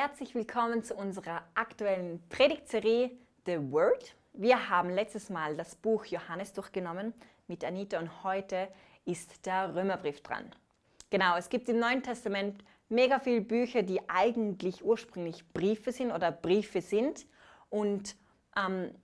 Herzlich 0.00 0.32
willkommen 0.36 0.84
zu 0.84 0.94
unserer 0.94 1.42
aktuellen 1.56 2.22
Predigtserie 2.28 3.10
The 3.46 3.58
Word. 3.72 4.14
Wir 4.32 4.70
haben 4.70 4.90
letztes 4.90 5.28
Mal 5.28 5.56
das 5.56 5.74
Buch 5.74 6.04
Johannes 6.04 6.52
durchgenommen 6.52 7.12
mit 7.48 7.64
Anita 7.64 7.98
und 7.98 8.22
heute 8.22 8.68
ist 9.06 9.44
der 9.44 9.74
Römerbrief 9.74 10.20
dran. 10.20 10.52
Genau, 11.10 11.36
es 11.36 11.48
gibt 11.48 11.68
im 11.68 11.80
Neuen 11.80 12.00
Testament 12.04 12.62
mega 12.88 13.18
viele 13.18 13.40
Bücher, 13.40 13.82
die 13.82 14.00
eigentlich 14.08 14.84
ursprünglich 14.84 15.44
Briefe 15.52 15.90
sind 15.90 16.12
oder 16.12 16.30
Briefe 16.30 16.80
sind 16.80 17.26
und 17.68 18.14
ähm, 18.56 18.94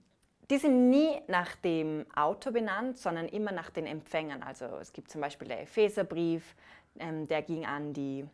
die 0.49 0.57
sind 0.59 0.89
nie 0.89 1.09
nach 1.27 1.57
dem 1.57 2.05
Autor 2.15 2.53
benannt, 2.53 2.99
sondern 2.99 3.27
immer 3.27 3.51
nach 3.51 3.69
den 3.69 3.85
Empfängern. 3.85 4.43
Also 4.43 4.67
es 4.77 4.93
gibt 4.93 5.11
zum 5.11 5.19
Beispiel 5.19 5.49
der 5.49 5.61
Epheserbrief, 5.61 6.55
ähm, 6.99 7.27
der 7.27 7.41
ging 7.41 7.65
an 7.65 7.91
die, 7.91 8.25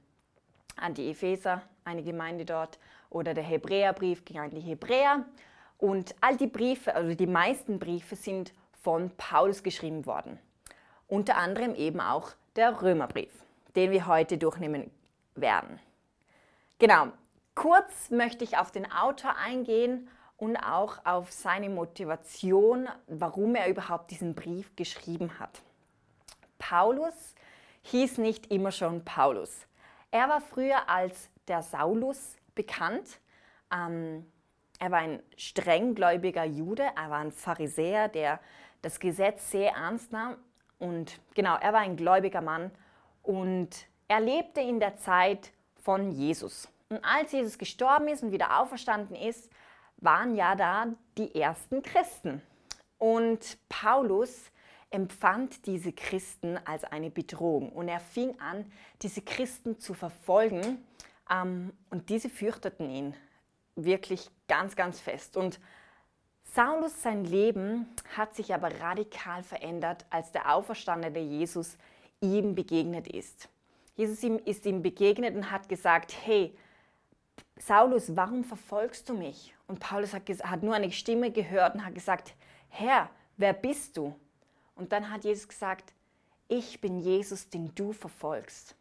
an 0.75 0.93
die 0.93 1.09
Epheser, 1.09 1.63
eine 1.83 2.03
Gemeinde 2.03 2.45
dort, 2.45 2.79
oder 3.09 3.33
der 3.33 3.43
Hebräerbrief 3.43 4.25
ging 4.25 4.39
an 4.39 4.49
die 4.49 4.59
Hebräer. 4.59 5.25
Und 5.77 6.15
all 6.21 6.37
die 6.37 6.47
Briefe, 6.47 6.95
also 6.95 7.15
die 7.15 7.27
meisten 7.27 7.79
Briefe 7.79 8.15
sind 8.15 8.53
von 8.81 9.11
Paulus 9.17 9.63
geschrieben 9.63 10.05
worden. 10.05 10.39
Unter 11.07 11.37
anderem 11.37 11.75
eben 11.75 11.99
auch 11.99 12.31
der 12.55 12.81
Römerbrief, 12.81 13.31
den 13.75 13.91
wir 13.91 14.07
heute 14.07 14.37
durchnehmen 14.37 14.91
werden. 15.35 15.79
Genau, 16.79 17.07
kurz 17.55 18.09
möchte 18.11 18.43
ich 18.43 18.57
auf 18.57 18.71
den 18.71 18.91
Autor 18.91 19.35
eingehen 19.35 20.07
und 20.37 20.57
auch 20.57 21.05
auf 21.05 21.31
seine 21.31 21.69
Motivation, 21.69 22.87
warum 23.07 23.55
er 23.55 23.69
überhaupt 23.69 24.11
diesen 24.11 24.33
Brief 24.33 24.75
geschrieben 24.75 25.39
hat. 25.39 25.61
Paulus 26.57 27.35
hieß 27.83 28.19
nicht 28.19 28.51
immer 28.51 28.71
schon 28.71 29.03
Paulus. 29.03 29.65
Er 30.11 30.29
war 30.29 30.41
früher 30.41 30.89
als 30.89 31.30
der 31.47 31.63
Saulus 31.63 32.37
bekannt. 32.55 33.19
Ähm, 33.73 34.25
er 34.79 34.91
war 34.91 34.99
ein 34.99 35.21
strenggläubiger 35.37 36.43
Jude, 36.43 36.83
er 36.95 37.09
war 37.09 37.19
ein 37.19 37.31
Pharisäer, 37.31 38.07
der 38.07 38.39
das 38.81 38.99
Gesetz 38.99 39.51
sehr 39.51 39.73
ernst 39.73 40.11
nahm. 40.11 40.37
Und 40.79 41.19
genau, 41.35 41.55
er 41.57 41.73
war 41.73 41.81
ein 41.81 41.95
gläubiger 41.95 42.41
Mann 42.41 42.71
und 43.21 43.69
er 44.07 44.19
lebte 44.19 44.61
in 44.61 44.79
der 44.79 44.97
Zeit 44.97 45.51
von 45.75 46.11
Jesus. 46.11 46.67
Und 46.89 47.03
als 47.05 47.31
Jesus 47.31 47.57
gestorben 47.57 48.07
ist 48.07 48.23
und 48.23 48.31
wieder 48.31 48.59
auferstanden 48.59 49.15
ist, 49.15 49.51
waren 49.97 50.35
ja 50.35 50.55
da 50.55 50.87
die 51.17 51.33
ersten 51.35 51.81
Christen. 51.83 52.41
Und 52.97 53.57
Paulus 53.69 54.51
empfand 54.89 55.65
diese 55.65 55.93
Christen 55.93 56.59
als 56.65 56.83
eine 56.83 57.09
Bedrohung 57.09 57.69
und 57.71 57.87
er 57.87 58.01
fing 58.01 58.39
an, 58.41 58.69
diese 59.01 59.21
Christen 59.21 59.79
zu 59.79 59.93
verfolgen 59.93 60.83
und 61.31 62.09
diese 62.09 62.29
fürchteten 62.29 62.89
ihn 62.89 63.15
wirklich 63.75 64.29
ganz, 64.47 64.75
ganz 64.75 64.99
fest. 64.99 65.37
Und 65.37 65.59
Saulus, 66.43 67.01
sein 67.01 67.23
Leben 67.23 67.87
hat 68.17 68.35
sich 68.35 68.53
aber 68.53 68.81
radikal 68.81 69.41
verändert, 69.43 70.05
als 70.09 70.33
der 70.33 70.53
auferstandene 70.53 71.19
Jesus 71.19 71.77
ihm 72.19 72.53
begegnet 72.53 73.07
ist. 73.07 73.47
Jesus 73.95 74.23
ist 74.45 74.65
ihm 74.65 74.81
begegnet 74.81 75.35
und 75.35 75.51
hat 75.51 75.69
gesagt, 75.69 76.13
hey, 76.25 76.53
Saulus, 77.57 78.15
warum 78.15 78.43
verfolgst 78.43 79.07
du 79.07 79.13
mich? 79.13 79.53
Und 79.67 79.79
Paulus 79.79 80.13
hat, 80.13 80.27
hat 80.27 80.63
nur 80.63 80.75
eine 80.75 80.91
Stimme 80.91 81.31
gehört 81.31 81.75
und 81.75 81.85
hat 81.85 81.95
gesagt, 81.95 82.33
Herr, 82.69 83.09
wer 83.37 83.53
bist 83.53 83.95
du? 83.95 84.15
Und 84.75 84.91
dann 84.91 85.09
hat 85.09 85.23
Jesus 85.23 85.47
gesagt, 85.47 85.93
ich 86.47 86.81
bin 86.81 86.99
Jesus, 86.99 87.49
den 87.49 87.73
du 87.75 87.93
verfolgst. 87.93 88.75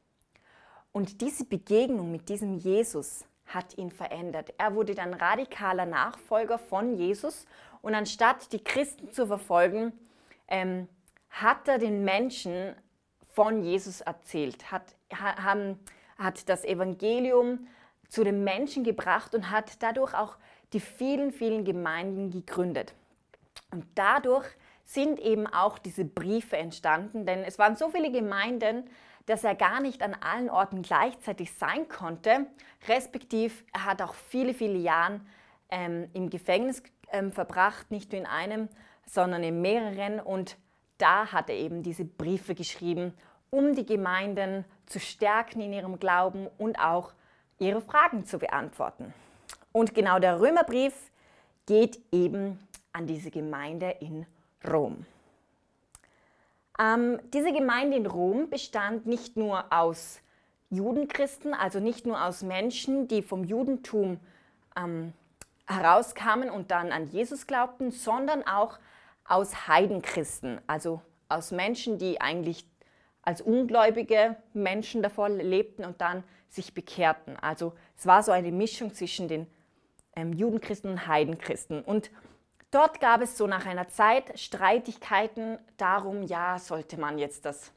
Und 0.93 1.21
diese 1.21 1.45
Begegnung 1.45 2.11
mit 2.11 2.29
diesem 2.29 2.59
Jesus 2.59 3.25
hat 3.47 3.77
ihn 3.79 3.91
verändert. 3.91 4.53
Er 4.59 4.75
wurde 4.75 4.95
dann 4.95 5.15
radikaler 5.15 5.87
Nachfolger 5.87 6.59
von 6.59 6.97
Jesus 6.97 7.47
und 7.83 7.95
anstatt 7.95 8.53
die 8.53 8.63
Christen 8.63 9.13
zu 9.13 9.27
verfolgen, 9.27 9.93
ähm, 10.49 10.89
hat 11.31 11.69
er 11.69 11.79
den 11.79 12.05
Menschen 12.05 12.75
von 13.33 13.63
Jesus 13.63 14.01
erzählt, 14.01 14.71
hat, 14.71 14.97
hat, 15.13 15.77
hat 16.19 16.49
das 16.49 16.65
Evangelium 16.65 17.67
zu 18.09 18.25
den 18.25 18.43
Menschen 18.43 18.83
gebracht 18.83 19.35
und 19.35 19.51
hat 19.51 19.83
dadurch 19.83 20.15
auch 20.15 20.37
die 20.73 20.81
vielen, 20.81 21.33
vielen 21.33 21.65
Gemeinden 21.65 22.31
gegründet. 22.31 22.95
Und 23.71 23.87
dadurch 23.95 24.47
sind 24.85 25.21
eben 25.21 25.47
auch 25.47 25.79
diese 25.79 26.05
Briefe 26.05 26.57
entstanden, 26.57 27.25
denn 27.25 27.45
es 27.45 27.59
waren 27.59 27.77
so 27.77 27.91
viele 27.91 28.11
Gemeinden, 28.11 28.91
dass 29.31 29.45
er 29.45 29.55
gar 29.55 29.81
nicht 29.81 30.03
an 30.03 30.15
allen 30.15 30.51
Orten 30.51 30.83
gleichzeitig 30.83 31.53
sein 31.55 31.89
konnte, 31.89 32.47
respektiv 32.89 33.65
er 33.73 33.85
hat 33.85 34.03
auch 34.03 34.15
viele, 34.15 34.55
viele 34.55 34.77
Jahre 34.77 35.21
ähm, 35.71 36.11
im 36.15 36.31
Gefängnis 36.31 36.83
ähm, 37.13 37.31
verbracht, 37.31 37.93
nicht 37.93 38.11
nur 38.11 38.23
in 38.23 38.27
einem, 38.27 38.69
sondern 39.07 39.45
in 39.45 39.63
mehreren 39.63 40.19
und 40.19 40.57
da 40.99 41.31
hat 41.31 41.49
er 41.49 41.55
eben 41.55 41.85
diese 41.85 42.05
Briefe 42.05 42.57
geschrieben, 42.57 43.15
um 43.51 43.77
die 43.77 43.87
Gemeinden 43.87 44.65
zu 44.87 44.99
stärken 44.99 45.61
in 45.61 45.73
ihrem 45.73 46.01
Glauben 46.01 46.49
und 46.59 46.81
auch 46.81 47.13
ihre 47.61 47.81
Fragen 47.81 48.25
zu 48.25 48.41
beantworten. 48.41 49.15
Und 49.71 49.95
genau 49.95 50.19
der 50.19 50.41
Römerbrief 50.41 51.13
geht 51.67 52.01
eben 52.11 52.59
an 52.93 53.07
diese 53.07 53.31
Gemeinde 53.31 53.91
in 54.01 54.27
Rom. 54.69 55.07
Ähm, 56.81 57.21
diese 57.35 57.53
Gemeinde 57.53 57.97
in 57.97 58.07
Rom 58.07 58.49
bestand 58.49 59.07
nicht 59.07 59.37
nur 59.37 59.71
aus 59.71 60.21
Judenchristen, 60.71 61.53
also 61.53 61.79
nicht 61.79 62.07
nur 62.07 62.25
aus 62.25 62.43
Menschen, 62.43 63.07
die 63.07 63.23
vom 63.23 63.45
Judentum 63.45 64.19
ähm, 64.77 65.13
herauskamen 65.67 66.49
und 66.49 66.71
dann 66.71 66.91
an 66.91 67.07
Jesus 67.07 67.47
glaubten, 67.47 67.91
sondern 67.91 68.47
auch 68.47 68.79
aus 69.25 69.69
Heidenchristen, 69.69 70.61
also 70.67 71.03
aus 71.29 71.53
Menschen, 71.53 71.99
die 71.99 72.21
eigentlich 72.21 72.67
als 73.23 73.43
ungläubige 73.43 74.37
Menschen 74.55 75.03
davor 75.03 75.29
lebten 75.29 75.85
und 75.85 76.01
dann 76.01 76.25
sich 76.49 76.73
bekehrten. 76.73 77.37
Also 77.37 77.75
es 77.97 78.07
war 78.07 78.23
so 78.23 78.33
eine 78.33 78.51
Mischung 78.51 78.95
zwischen 78.95 79.29
den 79.29 79.47
ähm, 80.17 80.33
Judenchristen 80.33 80.91
und 80.91 81.07
Heidenchristen. 81.07 81.83
Und 81.83 82.11
dort 82.71 83.01
gab 83.01 83.21
es 83.23 83.37
so 83.37 83.47
nach 83.47 83.67
einer 83.67 83.89
Zeit 83.89 84.39
Streitigkeiten 84.39 85.59
darum, 85.77 86.23
ja, 86.23 86.59
sollte 86.59 86.99
man 86.99 87.19
jetzt 87.19 87.45
das 87.45 87.73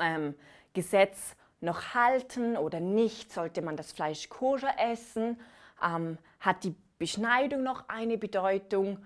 ähm, 0.00 0.34
Gesetz 0.72 1.36
noch 1.60 1.94
halten 1.94 2.56
oder 2.56 2.80
nicht? 2.80 3.32
Sollte 3.32 3.62
man 3.62 3.76
das 3.76 3.92
Fleisch 3.92 4.28
koscher 4.28 4.74
essen? 4.78 5.40
Ähm, 5.82 6.18
hat 6.40 6.64
die 6.64 6.74
Beschneidung 6.98 7.62
noch 7.62 7.88
eine 7.88 8.18
Bedeutung? 8.18 8.98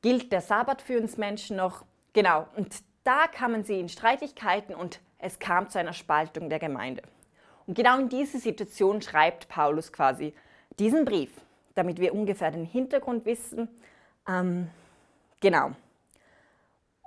Gilt 0.00 0.32
der 0.32 0.40
Sabbat 0.40 0.82
für 0.82 1.00
uns 1.00 1.16
Menschen 1.16 1.56
noch? 1.56 1.84
Genau, 2.12 2.46
und 2.56 2.74
da 3.04 3.26
kamen 3.26 3.64
sie 3.64 3.80
in 3.80 3.88
Streitigkeiten 3.88 4.74
und 4.74 5.00
es 5.18 5.38
kam 5.38 5.68
zu 5.68 5.78
einer 5.78 5.92
Spaltung 5.92 6.48
der 6.48 6.58
Gemeinde. 6.58 7.02
Und 7.66 7.74
genau 7.74 7.98
in 7.98 8.08
diese 8.08 8.38
Situation 8.38 9.02
schreibt 9.02 9.48
Paulus 9.48 9.92
quasi 9.92 10.34
diesen 10.78 11.04
Brief, 11.04 11.30
damit 11.74 12.00
wir 12.00 12.14
ungefähr 12.14 12.50
den 12.50 12.64
Hintergrund 12.64 13.24
wissen. 13.24 13.68
Ähm, 14.28 14.68
genau. 15.40 15.72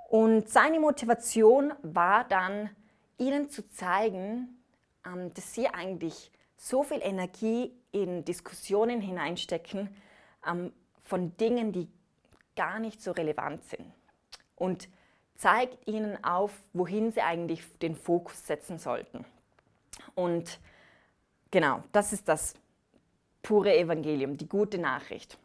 Und 0.08 0.48
seine 0.48 0.80
Motivation 0.80 1.72
war 1.82 2.24
dann, 2.24 2.70
ihnen 3.18 3.48
zu 3.48 3.68
zeigen, 3.70 4.60
ähm, 5.04 5.32
dass 5.34 5.54
sie 5.54 5.68
eigentlich 5.68 6.30
so 6.56 6.82
viel 6.82 7.00
Energie 7.02 7.72
in 7.92 8.24
Diskussionen 8.24 9.00
hineinstecken 9.00 9.88
ähm, 10.46 10.72
von 11.02 11.36
Dingen, 11.36 11.72
die 11.72 11.88
gar 12.56 12.78
nicht 12.78 13.02
so 13.02 13.12
relevant 13.12 13.64
sind. 13.64 13.86
Und 14.54 14.88
zeigt 15.36 15.86
ihnen 15.86 16.22
auf, 16.24 16.52
wohin 16.72 17.12
sie 17.12 17.20
eigentlich 17.20 17.62
den 17.78 17.94
Fokus 17.94 18.46
setzen 18.46 18.78
sollten. 18.78 19.24
Und 20.14 20.58
genau, 21.50 21.82
das 21.92 22.12
ist 22.12 22.28
das 22.28 22.54
pure 23.46 23.76
Evangelium, 23.76 24.36
die 24.36 24.48
gute 24.48 24.76
Nachricht. 24.76 25.38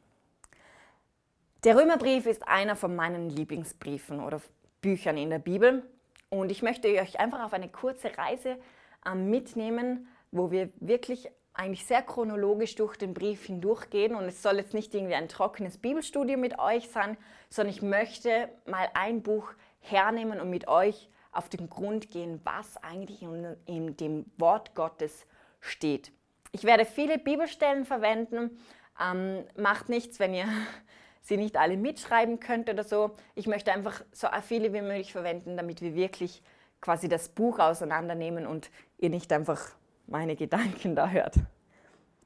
Der 1.63 1.77
Römerbrief 1.77 2.25
ist 2.25 2.48
einer 2.48 2.75
von 2.75 2.95
meinen 2.95 3.30
Lieblingsbriefen 3.30 4.19
oder 4.19 4.42
Büchern 4.81 5.18
in 5.18 5.30
der 5.30 5.38
Bibel. 5.38 5.83
Und 6.30 6.51
ich 6.51 6.63
möchte 6.63 6.88
euch 6.88 7.19
einfach 7.19 7.44
auf 7.44 7.53
eine 7.53 7.69
kurze 7.69 8.18
Reise 8.18 8.57
äh, 9.06 9.13
mitnehmen, 9.13 10.07
wo 10.31 10.50
wir 10.50 10.69
wirklich 10.80 11.30
eigentlich 11.53 11.86
sehr 11.86 12.01
chronologisch 12.01 12.74
durch 12.74 12.98
den 12.98 13.13
Brief 13.13 13.45
hindurchgehen. 13.45 14.15
Und 14.15 14.24
es 14.24 14.42
soll 14.42 14.56
jetzt 14.56 14.74
nicht 14.74 14.95
irgendwie 14.95 15.13
ein 15.13 15.30
trockenes 15.30 15.77
Bibelstudio 15.77 16.39
mit 16.39 16.57
euch 16.57 16.89
sein, 16.89 17.18
sondern 17.50 17.75
ich 17.75 17.83
möchte 17.83 18.50
mal 18.65 18.89
ein 18.95 19.21
Buch 19.21 19.53
hernehmen 19.80 20.42
und 20.42 20.50
mit 20.50 20.68
euch 20.68 21.07
auf 21.31 21.50
den 21.50 21.69
Grund 21.69 22.09
gehen, 22.09 22.42
was 22.45 22.77
eigentlich 22.77 23.21
in, 23.21 23.56
in 23.68 23.95
dem 23.95 24.25
Wort 24.39 24.74
Gottes 24.74 25.27
steht. 25.59 26.12
Ich 26.53 26.63
werde 26.63 26.86
viele 26.86 27.18
Bibelstellen 27.18 27.86
verwenden. 27.86 28.59
Ähm, 29.00 29.45
macht 29.56 29.89
nichts, 29.89 30.19
wenn 30.19 30.33
ihr 30.33 30.48
sie 31.21 31.38
nicht 31.38 31.57
alle 31.57 31.77
mitschreiben 31.77 32.39
könnt 32.39 32.69
oder 32.69 32.83
so. 32.83 33.15
Ich 33.36 33.48
möchte 33.48 33.71
einfach 33.71 34.01
so 34.12 34.27
viele 34.42 34.74
wie 34.74 34.81
möglich 34.81 35.12
verwenden, 35.12 35.56
damit 35.56 35.81
wir 35.81 35.95
wirklich 35.95 36.42
quasi 36.81 37.07
das 37.07 37.30
Buch 37.30 37.59
auseinandernehmen 37.59 38.45
und 38.45 38.69
ihr 38.98 39.09
nicht 39.09 39.31
einfach 39.31 39.62
meine 40.07 40.36
Gedanken 40.36 40.95
da 40.95 41.07
hört. 41.09 41.36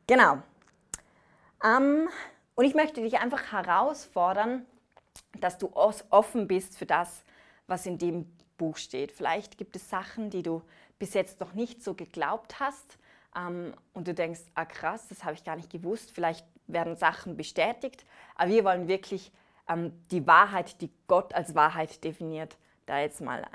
Genau. 0.08 0.40
Ähm, 1.64 2.10
und 2.56 2.66
ich 2.66 2.74
möchte 2.74 3.02
dich 3.02 3.20
einfach 3.20 3.52
herausfordern, 3.52 4.66
dass 5.40 5.58
du 5.58 5.72
offen 5.74 6.48
bist 6.48 6.78
für 6.78 6.86
das, 6.86 7.24
was 7.68 7.86
in 7.86 7.98
dem 7.98 8.32
Buch 8.58 8.78
steht. 8.78 9.12
Vielleicht 9.12 9.58
gibt 9.58 9.76
es 9.76 9.90
Sachen, 9.90 10.30
die 10.30 10.42
du 10.42 10.62
bis 10.98 11.14
jetzt 11.14 11.42
noch 11.42 11.54
nicht 11.54 11.84
so 11.84 11.94
geglaubt 11.94 12.60
hast 12.60 12.98
und 13.94 14.08
du 14.08 14.14
denkst, 14.14 14.42
ah 14.54 14.66
krass, 14.66 15.08
das 15.10 15.24
habe 15.24 15.34
ich 15.34 15.44
gar 15.44 15.58
nicht 15.58 15.70
gewusst. 15.70 16.12
Vielleicht 16.12 16.46
werden 16.68 16.96
Sachen 16.96 17.36
bestätigt, 17.36 18.06
aber 18.36 18.50
wir 18.50 18.64
wollen 18.64 18.88
wirklich 18.88 19.32
ähm, 19.68 19.92
die 20.12 20.26
Wahrheit, 20.26 20.82
die 20.82 20.90
Gott 21.08 21.34
als 21.34 21.54
Wahrheit 21.54 22.04
definiert, 22.04 22.58
da 22.86 23.00
jetzt 23.00 23.22
mal 23.22 23.46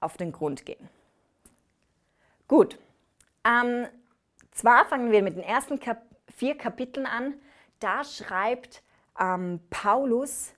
auf 0.00 0.16
den 0.16 0.32
Grund 0.32 0.66
gehen. 0.66 0.88
Gut, 2.48 2.78
ähm, 3.44 3.86
zwar 4.50 4.84
fangen 4.86 5.12
wir 5.12 5.22
mit 5.22 5.36
den 5.36 5.44
ersten 5.44 5.78
Kap 5.80 6.02
vier 6.36 6.56
Kapiteln 6.56 7.06
an. 7.06 7.34
Da 7.80 8.04
schreibt 8.04 8.82
ähm, 9.18 9.60
Paulus 9.70 10.52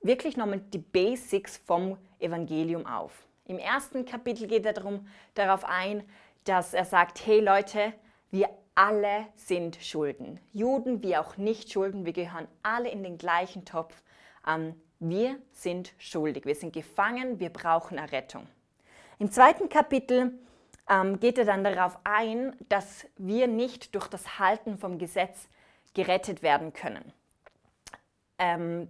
wirklich 0.00 0.36
nochmal 0.36 0.60
die 0.60 0.78
Basics 0.78 1.56
vom 1.56 1.98
Evangelium 2.18 2.86
auf. 2.86 3.26
Im 3.44 3.58
ersten 3.58 4.04
Kapitel 4.04 4.46
geht 4.46 4.66
er 4.66 4.72
darum, 4.72 5.06
darauf 5.34 5.64
ein, 5.64 6.08
dass 6.44 6.74
er 6.74 6.84
sagt, 6.84 7.26
hey 7.26 7.40
Leute, 7.40 7.92
wir 8.30 8.48
alle 8.74 9.26
sind 9.36 9.76
Schulden. 9.76 10.38
Juden 10.52 11.02
wie 11.02 11.16
auch 11.16 11.36
Nicht-Schulden, 11.36 12.04
wir 12.04 12.12
gehören 12.12 12.46
alle 12.62 12.90
in 12.90 13.02
den 13.02 13.18
gleichen 13.18 13.64
Topf. 13.64 14.02
Ähm, 14.46 14.74
wir 14.98 15.38
sind 15.52 15.92
schuldig, 15.98 16.44
wir 16.44 16.54
sind 16.54 16.72
gefangen, 16.72 17.38
wir 17.40 17.50
brauchen 17.50 17.98
Errettung. 17.98 18.46
Im 19.18 19.30
zweiten 19.30 19.68
Kapitel 19.68 20.38
ähm, 20.88 21.18
geht 21.20 21.38
er 21.38 21.44
dann 21.44 21.64
darauf 21.64 21.98
ein, 22.04 22.54
dass 22.68 23.06
wir 23.16 23.46
nicht 23.46 23.94
durch 23.94 24.08
das 24.08 24.38
Halten 24.38 24.78
vom 24.78 24.98
Gesetz 24.98 25.48
gerettet 25.94 26.42
werden 26.42 26.72
können. 26.72 27.12
Ähm, 28.38 28.88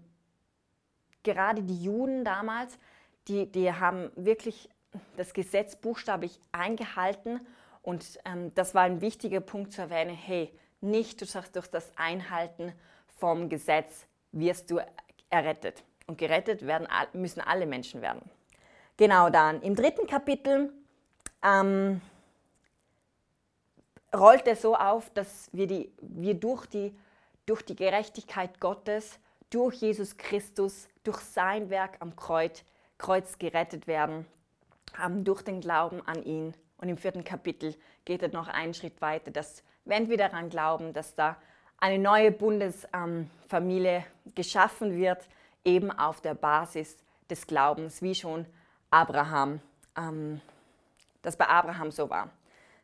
gerade 1.23 1.63
die 1.63 1.83
Juden 1.83 2.25
damals, 2.25 2.79
die, 3.29 3.51
die 3.51 3.73
haben 3.73 4.11
wirklich 4.17 4.69
das 5.17 5.33
Gesetz 5.33 5.77
buchstablich 5.77 6.41
eingehalten 6.53 7.41
und 7.87 8.19
ähm, 8.25 8.53
das 8.57 8.75
war 8.75 8.83
ein 8.83 9.01
wichtiger 9.01 9.41
Punkt 9.41 9.73
zu 9.73 9.81
erwähnen, 9.81 10.13
hey, 10.13 10.53
nicht 10.81 11.21
durch 11.21 11.69
das 11.69 11.93
Einhalten 11.97 12.73
vom 13.21 13.49
Gesetz 13.49 14.07
wirst 14.33 14.73
du 14.73 14.81
errettet. 15.31 15.85
Und 16.09 16.19
gerettet 16.19 16.67
werden, 16.67 16.89
müssen 17.13 17.41
alle 17.41 17.65
Menschen 17.65 18.03
werden. 18.03 18.29
Genau 18.97 19.31
dann. 19.31 19.63
Im 19.63 19.77
dritten 19.77 20.09
Kapitel 20.09 20.73
ähm, 21.45 22.01
rollt 24.13 24.49
es 24.49 24.63
so 24.63 24.75
auf, 24.75 25.09
dass 25.11 25.49
wir, 25.53 25.69
die, 25.69 25.93
wir 26.01 26.35
durch, 26.35 26.67
die, 26.67 26.93
durch 27.47 27.63
die 27.63 27.77
Gerechtigkeit 27.77 28.59
Gottes, 28.59 29.21
durch 29.51 29.77
Jesus 29.77 30.17
Christus, 30.17 30.89
durch 31.05 31.21
sein 31.21 31.71
Werk 31.71 31.99
am 32.01 32.17
Kreuz, 32.17 32.65
Kreuz 32.99 33.39
gerettet 33.39 33.87
werden, 33.87 34.27
ähm, 35.05 35.23
durch 35.23 35.43
den 35.43 35.61
Glauben 35.61 36.03
an 36.05 36.25
ihn. 36.25 36.53
Und 36.79 36.89
im 36.89 36.97
vierten 36.97 37.25
Kapitel 37.25 37.75
geht 38.05 38.23
es 38.23 38.33
noch 38.33 38.49
einen 38.49 38.75
Schritt 38.75 39.01
weiter, 39.01 39.31
dass 39.31 39.63
wenn 39.85 40.09
wir 40.09 40.17
daran 40.17 40.51
glauben, 40.51 40.93
dass 40.93 41.15
da 41.15 41.37
eine 41.79 41.99
neue 41.99 42.31
Bundesfamilie 42.31 44.05
geschaffen 44.35 44.97
wird, 44.97 45.27
eben 45.65 45.91
auf 45.91 46.21
der 46.21 46.35
Basis 46.35 46.97
des 47.31 47.47
Glaubens, 47.47 48.03
wie 48.03 48.15
schon 48.15 48.47
Abraham 48.91 49.61
ähm, 49.97 50.41
das 51.23 51.37
bei 51.37 51.49
Abraham 51.49 51.91
so 51.91 52.09
war. 52.09 52.31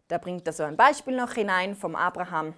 Da 0.09 0.19
bringt 0.19 0.47
er 0.47 0.53
so 0.53 0.65
ein 0.65 0.77
Beispiel 0.77 1.17
noch 1.17 1.33
hinein 1.33 1.77
vom 1.77 1.95
Abraham. 1.95 2.55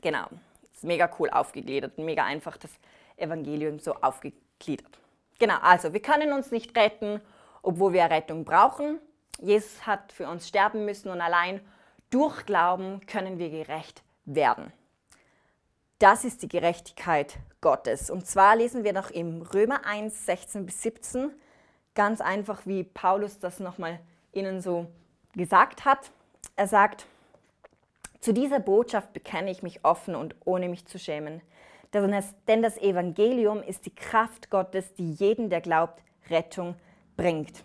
Genau, 0.00 0.26
ist 0.72 0.84
mega 0.84 1.08
cool 1.18 1.30
aufgegliedert, 1.30 1.98
mega 1.98 2.24
einfach 2.24 2.56
das 2.56 2.70
Evangelium 3.16 3.78
so 3.78 3.94
aufgegliedert. 3.94 4.98
Genau, 5.38 5.56
also 5.60 5.92
wir 5.92 6.00
können 6.00 6.32
uns 6.32 6.50
nicht 6.50 6.76
retten, 6.76 7.20
obwohl 7.62 7.92
wir 7.92 8.04
Rettung 8.04 8.44
brauchen. 8.44 8.98
Jesus 9.40 9.86
hat 9.86 10.12
für 10.12 10.28
uns 10.28 10.48
sterben 10.48 10.84
müssen 10.84 11.10
und 11.10 11.20
allein 11.20 11.60
durch 12.10 12.46
Glauben 12.46 13.00
können 13.06 13.38
wir 13.38 13.50
gerecht 13.50 14.02
werden. 14.24 14.72
Das 15.98 16.24
ist 16.24 16.42
die 16.42 16.48
Gerechtigkeit 16.48 17.38
Gottes. 17.60 18.10
Und 18.10 18.26
zwar 18.26 18.56
lesen 18.56 18.84
wir 18.84 18.92
noch 18.92 19.10
im 19.10 19.42
Römer 19.42 19.86
1, 19.86 20.26
16 20.26 20.66
bis 20.66 20.82
17, 20.82 21.30
ganz 21.94 22.20
einfach, 22.20 22.66
wie 22.66 22.84
Paulus 22.84 23.38
das 23.38 23.60
nochmal 23.60 23.98
ihnen 24.32 24.60
so 24.60 24.86
gesagt 25.34 25.84
hat. 25.84 26.10
Er 26.54 26.68
sagt, 26.68 27.06
zu 28.20 28.32
dieser 28.32 28.60
Botschaft 28.60 29.12
bekenne 29.12 29.50
ich 29.50 29.62
mich 29.62 29.84
offen 29.84 30.14
und 30.14 30.34
ohne 30.44 30.68
mich 30.68 30.86
zu 30.86 30.98
schämen. 30.98 31.40
Denn 31.94 32.62
das 32.62 32.76
Evangelium 32.78 33.62
ist 33.62 33.86
die 33.86 33.94
Kraft 33.94 34.50
Gottes, 34.50 34.92
die 34.94 35.12
jeden, 35.12 35.48
der 35.48 35.62
glaubt, 35.62 36.02
Rettung 36.28 36.74
bringt. 37.16 37.64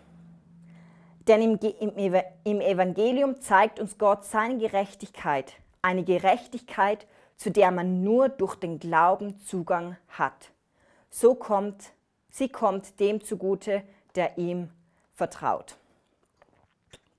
Denn 1.28 1.58
im, 1.60 2.14
im, 2.44 2.60
Evangelium 2.60 3.40
zeigt 3.40 3.78
uns 3.78 3.96
Gott 3.96 4.24
seine 4.24 4.58
Gerechtigkeit, 4.58 5.54
eine 5.80 6.02
Gerechtigkeit, 6.02 7.06
zu 7.36 7.50
der 7.50 7.70
man 7.70 8.02
nur 8.02 8.28
durch 8.28 8.56
den 8.56 8.78
Glauben 8.78 9.38
Zugang 9.40 9.96
hat. 10.08 10.50
So 11.10 11.34
kommt, 11.34 11.92
sie 12.30 12.48
kommt 12.48 12.98
dem 12.98 13.22
zugute, 13.22 13.82
der 14.14 14.36
ihm 14.38 14.70
vertraut. 15.12 15.76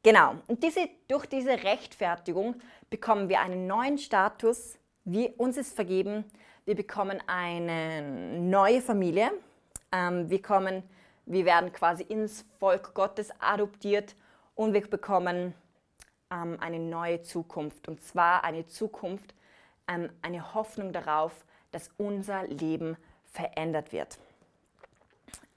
Genau, 0.01 0.35
und 0.47 0.63
diese, 0.63 0.89
durch 1.07 1.25
diese 1.25 1.63
Rechtfertigung 1.63 2.55
bekommen 2.89 3.29
wir 3.29 3.39
einen 3.39 3.67
neuen 3.67 3.97
Status, 3.97 4.77
wie 5.05 5.29
uns 5.37 5.55
ist 5.55 5.75
vergeben, 5.75 6.25
wir 6.65 6.75
bekommen 6.75 7.21
eine 7.27 8.01
neue 8.39 8.81
Familie, 8.81 9.31
ähm, 9.91 10.29
wir, 10.29 10.41
kommen, 10.41 10.83
wir 11.25 11.45
werden 11.45 11.71
quasi 11.71 12.03
ins 12.03 12.45
Volk 12.59 12.93
Gottes 12.93 13.31
adoptiert 13.39 14.15
und 14.55 14.73
wir 14.73 14.81
bekommen 14.87 15.53
ähm, 16.29 16.57
eine 16.59 16.79
neue 16.79 17.21
Zukunft. 17.21 17.87
Und 17.87 18.01
zwar 18.01 18.43
eine 18.43 18.65
Zukunft, 18.67 19.33
ähm, 19.87 20.09
eine 20.21 20.53
Hoffnung 20.53 20.91
darauf, 20.91 21.45
dass 21.71 21.89
unser 21.97 22.45
Leben 22.47 22.97
verändert 23.31 23.91
wird. 23.91 24.19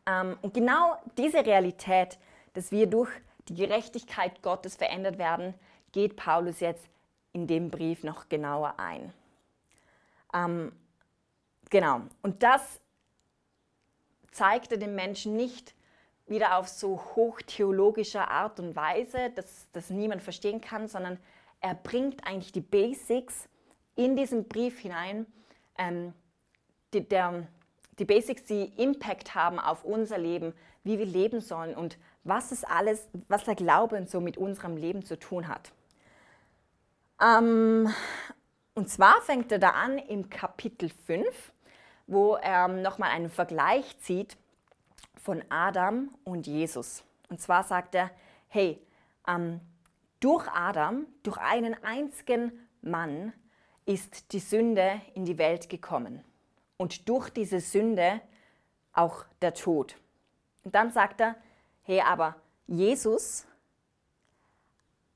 Ähm, 0.07 0.39
und 0.43 0.55
genau 0.55 0.97
diese 1.19 1.45
Realität, 1.45 2.19
dass 2.55 2.71
wir 2.71 2.87
durch 2.87 3.11
die 3.49 3.55
Gerechtigkeit 3.55 4.43
Gottes 4.43 4.77
verändert 4.77 5.19
werden, 5.19 5.55
geht 5.93 6.17
Paulus 6.17 6.61
jetzt 6.61 6.89
in 7.33 7.47
dem 7.47 7.71
Brief 7.71 8.03
noch 8.03 8.29
genauer 8.29 8.75
ein. 8.79 9.13
Ähm, 10.33 10.73
genau, 11.71 12.03
und 12.23 12.43
das 12.43 12.81
zeigte 14.37 14.79
dem 14.79 14.95
Menschen 14.95 15.35
nicht 15.35 15.75
wieder 16.27 16.59
auf 16.59 16.69
so 16.69 17.01
hochtheologische 17.15 18.29
Art 18.29 18.61
und 18.61 18.77
Weise, 18.77 19.31
dass 19.35 19.69
das 19.73 19.91
niemand 19.91 20.23
verstehen 20.23 20.61
kann, 20.61 20.89
sondern 20.89 21.19
er 21.61 21.75
bringt 21.75 22.27
eigentlich 22.27 22.53
die 22.53 22.61
Basics 22.61 23.49
in 23.95 24.17
diesen 24.17 24.47
Brief 24.49 24.79
hinein, 24.79 25.27
ähm, 25.79 26.13
die, 26.93 27.09
der, 27.09 27.47
die 27.99 28.05
Basics, 28.05 28.45
die 28.45 28.73
Impact 28.77 29.35
haben 29.35 29.59
auf 29.59 29.85
unser 29.85 30.19
Leben, 30.19 30.53
wie 30.85 30.99
wir 30.99 31.07
leben 31.07 31.41
sollen 31.41 31.75
und 31.75 31.97
was 32.25 32.53
es 32.53 32.65
alles, 32.65 33.09
was 33.29 33.45
der 33.45 33.55
Glaube 33.55 34.05
so 34.07 34.21
mit 34.21 34.37
unserem 34.37 34.77
Leben 34.77 35.05
zu 35.05 35.19
tun 35.19 35.49
hat. 35.49 35.73
Ähm, 37.23 37.89
und 38.75 38.91
zwar 38.91 39.23
fängt 39.23 39.51
er 39.53 39.59
da 39.59 39.71
an 39.71 39.99
im 39.99 40.29
Kapitel 40.29 40.91
5, 41.07 41.53
wo 42.07 42.35
er 42.37 42.69
nochmal 42.69 43.11
einen 43.11 43.31
Vergleich 43.31 43.99
zieht 44.01 44.37
von 45.23 45.43
Adam 45.49 46.15
und 46.25 46.47
Jesus. 46.47 47.05
Und 47.29 47.41
zwar 47.41 47.65
sagt 47.65 47.95
er, 47.95 48.11
hey, 48.49 48.81
ähm, 49.27 49.61
durch 50.21 50.47
Adam, 50.49 51.07
durch 51.23 51.39
einen 51.39 51.75
einzigen 51.83 52.53
Mann 52.83 53.33
ist 53.85 54.33
die 54.33 54.39
Sünde 54.39 55.01
in 55.15 55.25
die 55.25 55.39
Welt 55.39 55.69
gekommen. 55.69 56.25
Und 56.77 57.09
durch 57.09 57.31
diese 57.31 57.61
Sünde 57.61 58.21
auch 58.93 59.25
der 59.43 59.55
Tod. 59.55 59.97
Und 60.65 60.75
dann 60.75 60.91
sagt 60.91 61.21
er, 61.21 61.37
Hey, 61.89 62.01
aber 62.01 62.35
Jesus 62.67 63.47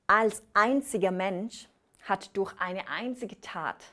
als 0.06 0.40
einziger 0.54 1.10
Mensch 1.10 1.68
hat 2.02 2.36
durch 2.36 2.54
eine 2.60 2.86
einzige 2.88 3.40
Tat 3.40 3.92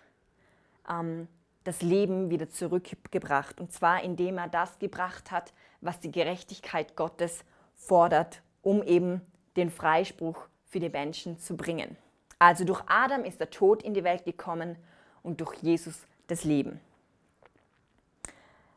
ähm, 0.87 1.27
das 1.67 1.81
Leben 1.81 2.29
wieder 2.29 2.49
zurückgebracht. 2.49 3.59
Und 3.59 3.73
zwar 3.73 4.01
indem 4.01 4.37
er 4.37 4.47
das 4.47 4.79
gebracht 4.79 5.31
hat, 5.31 5.51
was 5.81 5.99
die 5.99 6.11
Gerechtigkeit 6.11 6.95
Gottes 6.95 7.43
fordert, 7.75 8.41
um 8.61 8.81
eben 8.83 9.21
den 9.57 9.69
Freispruch 9.69 10.47
für 10.65 10.79
die 10.79 10.89
Menschen 10.89 11.37
zu 11.39 11.57
bringen. 11.57 11.97
Also 12.39 12.63
durch 12.63 12.81
Adam 12.87 13.25
ist 13.25 13.41
der 13.41 13.49
Tod 13.49 13.83
in 13.83 13.93
die 13.93 14.05
Welt 14.05 14.23
gekommen 14.23 14.77
und 15.23 15.41
durch 15.41 15.55
Jesus 15.55 16.05
das 16.27 16.45
Leben. 16.45 16.79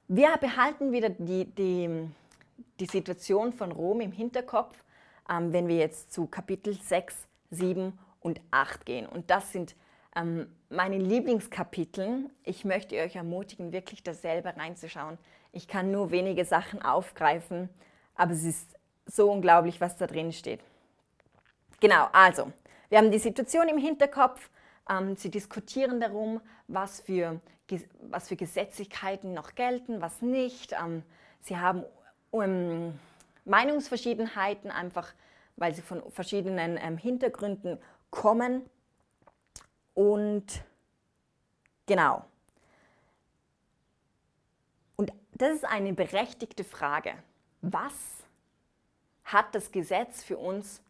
Wir 0.08 0.36
behalten 0.38 0.90
wieder 0.90 1.10
die, 1.10 1.44
die, 1.44 2.08
die 2.80 2.86
Situation 2.86 3.52
von 3.52 3.70
Rom 3.70 4.00
im 4.00 4.10
Hinterkopf, 4.10 4.74
ähm, 5.30 5.52
wenn 5.52 5.68
wir 5.68 5.76
jetzt 5.76 6.12
zu 6.12 6.26
Kapitel 6.26 6.74
6, 6.74 7.14
7 7.52 7.96
und 8.18 8.40
8 8.50 8.84
gehen. 8.84 9.06
Und 9.06 9.30
das 9.30 9.52
sind 9.52 9.76
ähm, 10.16 10.46
meine 10.68 10.98
Lieblingskapiteln. 10.98 12.30
Ich 12.44 12.64
möchte 12.64 12.96
euch 13.00 13.16
ermutigen, 13.16 13.72
wirklich 13.72 14.02
da 14.02 14.14
selber 14.14 14.56
reinzuschauen. 14.56 15.18
Ich 15.52 15.68
kann 15.68 15.90
nur 15.90 16.10
wenige 16.10 16.44
Sachen 16.44 16.82
aufgreifen, 16.82 17.68
aber 18.14 18.32
es 18.32 18.44
ist 18.44 18.76
so 19.06 19.30
unglaublich, 19.30 19.80
was 19.80 19.96
da 19.96 20.06
drin 20.06 20.32
steht. 20.32 20.60
Genau, 21.80 22.08
also, 22.12 22.52
wir 22.88 22.98
haben 22.98 23.10
die 23.10 23.18
Situation 23.18 23.68
im 23.68 23.78
Hinterkopf. 23.78 24.50
Ähm, 24.88 25.16
sie 25.16 25.30
diskutieren 25.30 26.00
darum, 26.00 26.40
was 26.68 27.00
für, 27.00 27.40
was 28.02 28.28
für 28.28 28.36
Gesetzlichkeiten 28.36 29.32
noch 29.32 29.54
gelten, 29.54 30.00
was 30.00 30.22
nicht. 30.22 30.72
Ähm, 30.72 31.02
sie 31.40 31.56
haben 31.56 31.84
um, 32.30 32.98
Meinungsverschiedenheiten, 33.44 34.70
einfach 34.70 35.12
weil 35.56 35.74
sie 35.74 35.82
von 35.82 36.02
verschiedenen 36.10 36.78
ähm, 36.80 36.96
Hintergründen 36.96 37.78
kommen. 38.10 38.68
Und 39.94 40.64
genau. 41.86 42.24
Und 44.96 45.12
das 45.32 45.56
ist 45.56 45.64
eine 45.64 45.92
berechtigte 45.92 46.64
Frage. 46.64 47.14
Was 47.62 47.94
hat 49.24 49.54
das 49.54 49.70
Gesetz 49.72 50.22
für 50.22 50.38
uns 50.38 50.82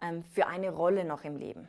ähm, 0.00 0.22
für 0.22 0.46
eine 0.46 0.70
Rolle 0.70 1.04
noch 1.04 1.24
im 1.24 1.36
Leben? 1.36 1.68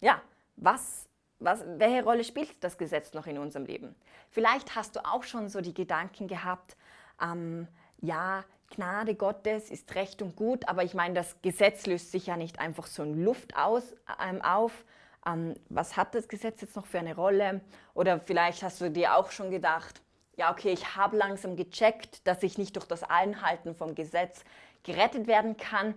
Ja, 0.00 0.20
was, 0.56 1.08
was, 1.38 1.64
welche 1.78 2.04
Rolle 2.04 2.24
spielt 2.24 2.62
das 2.62 2.78
Gesetz 2.78 3.12
noch 3.12 3.26
in 3.26 3.38
unserem 3.38 3.66
Leben? 3.66 3.94
Vielleicht 4.30 4.74
hast 4.74 4.96
du 4.96 5.04
auch 5.04 5.22
schon 5.22 5.48
so 5.48 5.60
die 5.60 5.74
Gedanken 5.74 6.28
gehabt, 6.28 6.76
ähm, 7.20 7.68
ja, 8.00 8.44
Gnade 8.70 9.14
Gottes 9.14 9.70
ist 9.70 9.94
recht 9.94 10.20
und 10.20 10.36
gut, 10.36 10.68
aber 10.68 10.82
ich 10.82 10.94
meine, 10.94 11.14
das 11.14 11.40
Gesetz 11.42 11.86
löst 11.86 12.10
sich 12.10 12.26
ja 12.26 12.36
nicht 12.36 12.58
einfach 12.58 12.86
so 12.86 13.02
in 13.02 13.22
Luft 13.24 13.56
aus, 13.56 13.94
ähm, 14.20 14.42
auf. 14.42 14.84
Ähm, 15.26 15.54
was 15.68 15.96
hat 15.96 16.14
das 16.14 16.28
Gesetz 16.28 16.60
jetzt 16.60 16.76
noch 16.76 16.86
für 16.86 16.98
eine 16.98 17.14
Rolle? 17.14 17.60
Oder 17.94 18.20
vielleicht 18.20 18.62
hast 18.62 18.80
du 18.80 18.90
dir 18.90 19.16
auch 19.16 19.30
schon 19.30 19.50
gedacht, 19.50 20.02
ja, 20.36 20.50
okay, 20.50 20.72
ich 20.72 20.96
habe 20.96 21.16
langsam 21.16 21.56
gecheckt, 21.56 22.26
dass 22.26 22.42
ich 22.42 22.58
nicht 22.58 22.76
durch 22.76 22.86
das 22.86 23.02
Einhalten 23.04 23.74
vom 23.74 23.94
Gesetz 23.94 24.44
gerettet 24.82 25.26
werden 25.26 25.56
kann, 25.56 25.94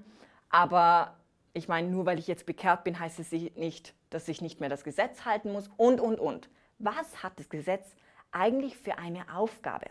aber 0.50 1.16
ich 1.54 1.68
meine, 1.68 1.88
nur 1.88 2.06
weil 2.06 2.20
ich 2.20 2.28
jetzt 2.28 2.46
bekehrt 2.46 2.84
bin, 2.84 3.00
heißt 3.00 3.20
es 3.20 3.32
nicht, 3.32 3.94
dass 4.10 4.28
ich 4.28 4.42
nicht 4.42 4.60
mehr 4.60 4.70
das 4.70 4.84
Gesetz 4.84 5.26
halten 5.26 5.52
muss 5.52 5.70
und, 5.76 6.00
und, 6.00 6.20
und. 6.20 6.50
Was 6.80 7.24
hat 7.24 7.40
das 7.40 7.50
Gesetz 7.50 7.96
eigentlich 8.32 8.78
für 8.78 8.98
eine 9.00 9.26
Aufgabe? 9.34 9.88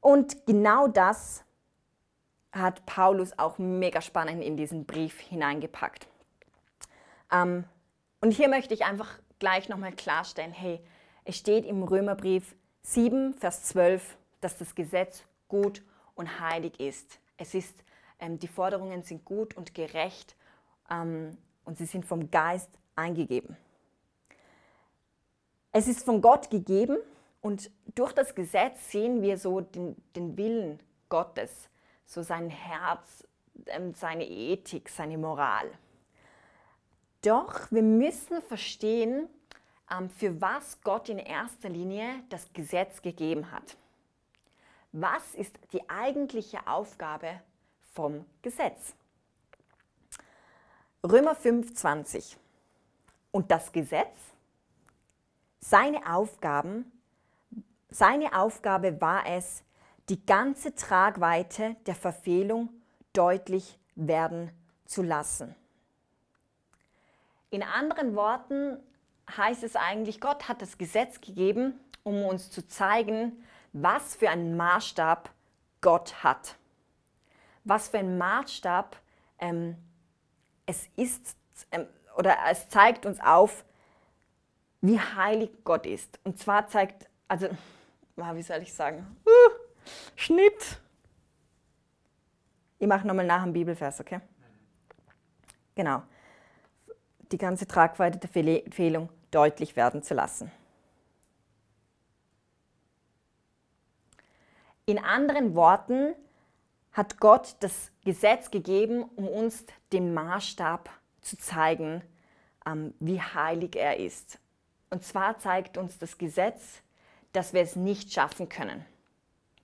Und 0.00 0.46
genau 0.46 0.88
das 0.88 1.44
hat 2.52 2.84
Paulus 2.86 3.38
auch 3.38 3.58
mega 3.58 4.00
spannend 4.00 4.42
in 4.42 4.56
diesen 4.56 4.84
Brief 4.84 5.20
hineingepackt. 5.20 6.08
Ähm, 7.32 7.64
und 8.20 8.32
hier 8.32 8.48
möchte 8.48 8.74
ich 8.74 8.84
einfach 8.84 9.18
gleich 9.38 9.68
nochmal 9.68 9.92
klarstellen, 9.92 10.52
hey, 10.52 10.80
es 11.24 11.36
steht 11.36 11.66
im 11.66 11.82
Römerbrief 11.82 12.56
7, 12.82 13.34
Vers 13.34 13.64
12, 13.64 14.16
dass 14.40 14.56
das 14.56 14.74
Gesetz 14.74 15.24
gut 15.46 15.82
und 16.14 16.40
heilig 16.40 16.80
ist. 16.80 17.20
Es 17.36 17.54
ist, 17.54 17.84
ähm, 18.18 18.38
die 18.38 18.48
Forderungen 18.48 19.02
sind 19.02 19.24
gut 19.24 19.56
und 19.56 19.74
gerecht 19.74 20.36
ähm, 20.90 21.36
und 21.64 21.78
sie 21.78 21.86
sind 21.86 22.04
vom 22.04 22.30
Geist 22.30 22.70
eingegeben. 22.96 23.56
Es 25.70 25.86
ist 25.86 26.04
von 26.04 26.20
Gott 26.20 26.50
gegeben 26.50 26.98
und 27.40 27.70
durch 27.94 28.12
das 28.12 28.34
Gesetz 28.34 28.90
sehen 28.90 29.22
wir 29.22 29.38
so 29.38 29.60
den, 29.60 29.96
den 30.16 30.36
Willen 30.36 30.80
Gottes, 31.08 31.68
so 32.04 32.22
sein 32.22 32.50
Herz, 32.50 33.26
ähm, 33.66 33.94
seine 33.94 34.26
Ethik, 34.28 34.88
seine 34.88 35.18
Moral. 35.18 35.70
Doch 37.22 37.70
wir 37.70 37.82
müssen 37.82 38.42
verstehen, 38.42 39.28
ähm, 39.90 40.08
für 40.10 40.40
was 40.40 40.80
Gott 40.82 41.08
in 41.08 41.18
erster 41.18 41.68
Linie 41.68 42.22
das 42.28 42.52
Gesetz 42.52 43.02
gegeben 43.02 43.50
hat. 43.50 43.76
Was 44.92 45.34
ist 45.34 45.58
die 45.72 45.88
eigentliche 45.88 46.66
Aufgabe 46.66 47.40
vom 47.92 48.24
Gesetz? 48.42 48.94
Römer 51.04 51.36
5,20. 51.36 52.36
Und 53.30 53.50
das 53.50 53.72
Gesetz, 53.72 54.16
seine 55.60 56.14
Aufgaben 56.14 56.90
seine 57.90 58.38
Aufgabe 58.38 59.00
war 59.00 59.26
es, 59.26 59.64
die 60.10 60.24
ganze 60.24 60.74
Tragweite 60.74 61.76
der 61.86 61.94
Verfehlung 61.94 62.68
deutlich 63.14 63.78
werden 63.94 64.50
zu 64.84 65.02
lassen. 65.02 65.54
In 67.50 67.62
anderen 67.62 68.14
Worten 68.14 68.78
heißt 69.36 69.62
es 69.62 69.76
eigentlich, 69.76 70.20
Gott 70.20 70.48
hat 70.48 70.62
das 70.62 70.78
Gesetz 70.78 71.20
gegeben, 71.20 71.78
um 72.02 72.24
uns 72.24 72.50
zu 72.50 72.66
zeigen, 72.66 73.44
was 73.72 74.16
für 74.16 74.30
einen 74.30 74.56
Maßstab 74.56 75.30
Gott 75.80 76.22
hat. 76.22 76.56
Was 77.64 77.88
für 77.88 77.98
ein 77.98 78.18
Maßstab 78.18 78.96
ähm, 79.38 79.76
es 80.66 80.88
ist, 80.96 81.36
ähm, 81.70 81.86
oder 82.16 82.36
es 82.50 82.68
zeigt 82.68 83.06
uns 83.06 83.20
auf, 83.20 83.64
wie 84.80 85.00
heilig 85.00 85.50
Gott 85.64 85.86
ist. 85.86 86.18
Und 86.24 86.38
zwar 86.38 86.68
zeigt, 86.68 87.08
also 87.26 87.48
wie 88.16 88.42
soll 88.42 88.58
ich 88.58 88.74
sagen, 88.74 89.16
uh, 89.26 89.50
Schnitt. 90.16 90.80
Ich 92.78 92.86
mache 92.86 93.06
nochmal 93.06 93.26
nach 93.26 93.42
dem 93.42 93.52
Bibelvers, 93.52 94.00
okay? 94.00 94.20
Genau. 95.74 96.02
Die 97.32 97.38
ganze 97.38 97.66
Tragweite 97.66 98.18
der 98.18 98.30
Fehlung 98.30 99.08
deutlich 99.30 99.76
werden 99.76 100.02
zu 100.02 100.14
lassen. 100.14 100.50
In 104.86 104.98
anderen 104.98 105.54
Worten 105.54 106.14
hat 106.92 107.20
Gott 107.20 107.56
das 107.60 107.90
Gesetz 108.04 108.50
gegeben, 108.50 109.02
um 109.16 109.28
uns 109.28 109.64
den 109.92 110.14
Maßstab 110.14 110.88
zu 111.20 111.36
zeigen, 111.36 112.02
ähm, 112.64 112.94
wie 112.98 113.20
heilig 113.20 113.76
er 113.76 113.98
ist. 113.98 114.38
Und 114.90 115.04
zwar 115.04 115.38
zeigt 115.38 115.76
uns 115.76 115.98
das 115.98 116.16
Gesetz, 116.16 116.82
dass 117.32 117.52
wir 117.52 117.60
es 117.60 117.76
nicht 117.76 118.12
schaffen 118.12 118.48
können. 118.48 118.84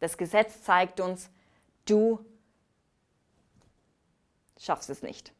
Das 0.00 0.18
Gesetz 0.18 0.62
zeigt 0.62 1.00
uns, 1.00 1.30
du 1.86 2.22
schaffst 4.58 4.90
es 4.90 5.02
nicht. 5.02 5.32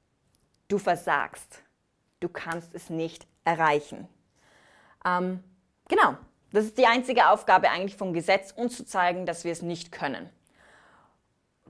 Du 0.68 0.78
versagst. 0.78 1.63
Du 2.24 2.30
kannst 2.30 2.74
es 2.74 2.88
nicht 2.88 3.26
erreichen. 3.44 4.08
Ähm, 5.04 5.44
genau, 5.88 6.16
das 6.52 6.64
ist 6.64 6.78
die 6.78 6.86
einzige 6.86 7.28
Aufgabe 7.28 7.68
eigentlich 7.68 7.98
vom 7.98 8.14
Gesetz, 8.14 8.50
uns 8.50 8.78
zu 8.78 8.86
zeigen, 8.86 9.26
dass 9.26 9.44
wir 9.44 9.52
es 9.52 9.60
nicht 9.60 9.92
können. 9.92 10.30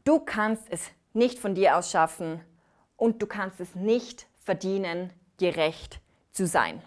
Du 0.05 0.21
kannst 0.21 0.63
es 0.71 0.93
nicht 1.13 1.41
von 1.41 1.57
dir 1.57 1.77
aus 1.77 1.91
schaffen 1.91 2.41
und 2.97 3.21
du 3.21 3.27
kannst 3.27 3.59
es 3.59 3.75
nicht 3.75 4.29
verdienen, 4.45 5.13
gerecht 5.39 5.99
zu 6.31 6.47
sein. 6.47 6.81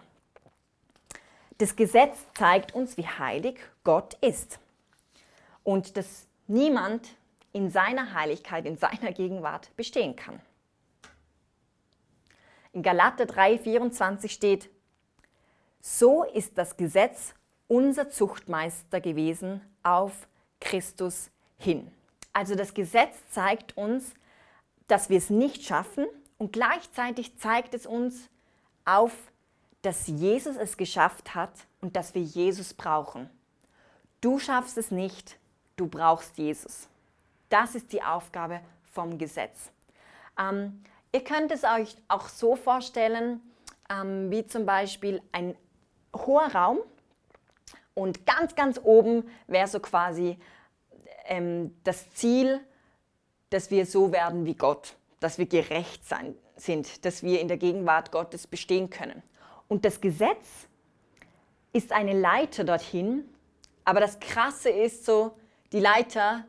Das 1.57 1.75
Gesetz 1.75 2.19
zeigt 2.36 2.74
uns, 2.74 2.95
wie 2.95 3.05
heilig 3.05 3.59
Gott 3.83 4.13
ist 4.21 4.59
und 5.65 5.97
dass 5.97 6.25
niemand 6.47 7.09
in 7.51 7.69
seiner 7.69 8.13
Heiligkeit, 8.13 8.65
in 8.65 8.77
seiner 8.77 9.12
Gegenwart 9.12 9.75
bestehen 9.75 10.15
kann. 10.15 10.39
In 12.77 12.84
Galater 12.84 13.25
3:24 13.25 14.29
steht, 14.29 14.69
so 15.81 16.24
ist 16.25 16.60
das 16.60 16.77
Gesetz 16.77 17.34
unser 17.67 18.12
Zuchtmeister 18.12 19.01
gewesen 19.01 19.62
auf 19.81 20.27
Christus 20.62 21.31
hin. 21.57 21.91
Also 22.34 22.53
das 22.53 22.75
Gesetz 22.75 23.15
zeigt 23.31 23.75
uns, 23.77 24.13
dass 24.88 25.10
wir 25.10 25.17
es 25.17 25.31
nicht 25.31 25.63
schaffen 25.63 26.05
und 26.38 26.53
gleichzeitig 26.53 27.39
zeigt 27.39 27.74
es 27.74 27.88
uns 27.88 28.29
auf 28.86 29.12
dass 29.81 30.05
Jesus 30.05 30.55
es 30.55 30.77
geschafft 30.77 31.34
hat 31.34 31.53
und 31.81 31.96
dass 31.96 32.13
wir 32.13 32.22
Jesus 32.22 32.75
brauchen. 32.75 33.27
Du 34.22 34.38
schaffst 34.38 34.77
es 34.77 34.91
nicht, 34.91 35.39
du 35.77 35.88
brauchst 35.88 36.38
Jesus. 36.38 36.88
Das 37.50 37.74
ist 37.74 37.91
die 37.91 38.03
Aufgabe 38.03 38.62
vom 38.93 39.17
Gesetz. 39.17 39.72
Ähm, 40.38 40.84
ihr 41.17 41.24
könnt 41.24 41.51
es 41.51 41.63
euch 41.63 41.95
auch 42.09 42.29
so 42.29 42.55
vorstellen, 42.55 43.41
ähm, 43.89 44.29
wie 44.29 44.45
zum 44.45 44.67
Beispiel 44.67 45.19
ein 45.31 45.55
hoher 46.15 46.53
Raum 46.53 46.77
und 47.95 48.27
ganz, 48.27 48.53
ganz 48.53 48.79
oben 48.83 49.27
wäre 49.47 49.67
so 49.67 49.79
quasi 49.79 50.38
ähm, 51.25 51.75
das 51.83 52.13
Ziel, 52.13 52.59
dass 53.50 53.71
wir 53.71 53.88
so 53.88 54.12
werden 54.12 54.45
wie 54.45 54.53
Gott, 54.53 54.95
dass 55.19 55.39
wir 55.39 55.47
gerecht 55.47 56.07
sein, 56.07 56.36
sind, 56.55 57.03
dass 57.03 57.24
wir 57.24 57.41
in 57.41 57.47
der 57.47 57.57
Gegenwart 57.57 58.12
Gottes 58.12 58.45
bestehen 58.45 58.91
können. 58.91 59.24
Und 59.67 59.86
das 59.86 60.00
Gesetz 60.00 60.67
ist 61.74 61.93
eine 61.93 62.13
Leiter 62.13 62.63
dorthin, 62.63 63.27
aber 63.86 64.01
das 64.01 64.19
Krasse 64.19 64.69
ist 64.69 65.03
so, 65.03 65.36
die 65.71 65.79
Leiter, 65.79 66.45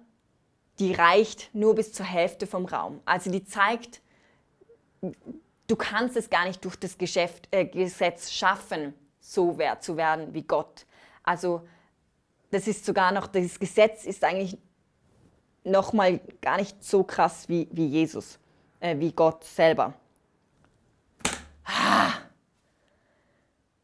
die 0.78 0.92
reicht 0.92 1.54
nur 1.54 1.74
bis 1.74 1.94
zur 1.94 2.04
Hälfte 2.04 2.46
vom 2.46 2.66
Raum. 2.66 3.00
Also 3.06 3.30
die 3.30 3.44
zeigt, 3.46 4.02
du 5.00 5.76
kannst 5.76 6.16
es 6.16 6.28
gar 6.30 6.46
nicht 6.46 6.64
durch 6.64 6.76
das 6.76 6.98
Geschäft, 6.98 7.48
äh, 7.50 7.64
Gesetz 7.64 8.32
schaffen, 8.32 8.94
so 9.20 9.58
wer, 9.58 9.80
zu 9.80 9.96
werden 9.96 10.32
wie 10.34 10.42
Gott. 10.42 10.86
Also 11.22 11.66
das 12.50 12.66
ist 12.66 12.84
sogar 12.84 13.12
noch, 13.12 13.26
das 13.26 13.58
Gesetz 13.58 14.04
ist 14.04 14.24
eigentlich 14.24 14.56
noch 15.64 15.92
mal 15.92 16.18
gar 16.40 16.56
nicht 16.56 16.82
so 16.82 17.04
krass 17.04 17.48
wie, 17.48 17.68
wie 17.70 17.86
Jesus, 17.86 18.38
äh, 18.80 18.98
wie 18.98 19.12
Gott 19.12 19.44
selber. 19.44 19.94
Ah. 21.64 22.12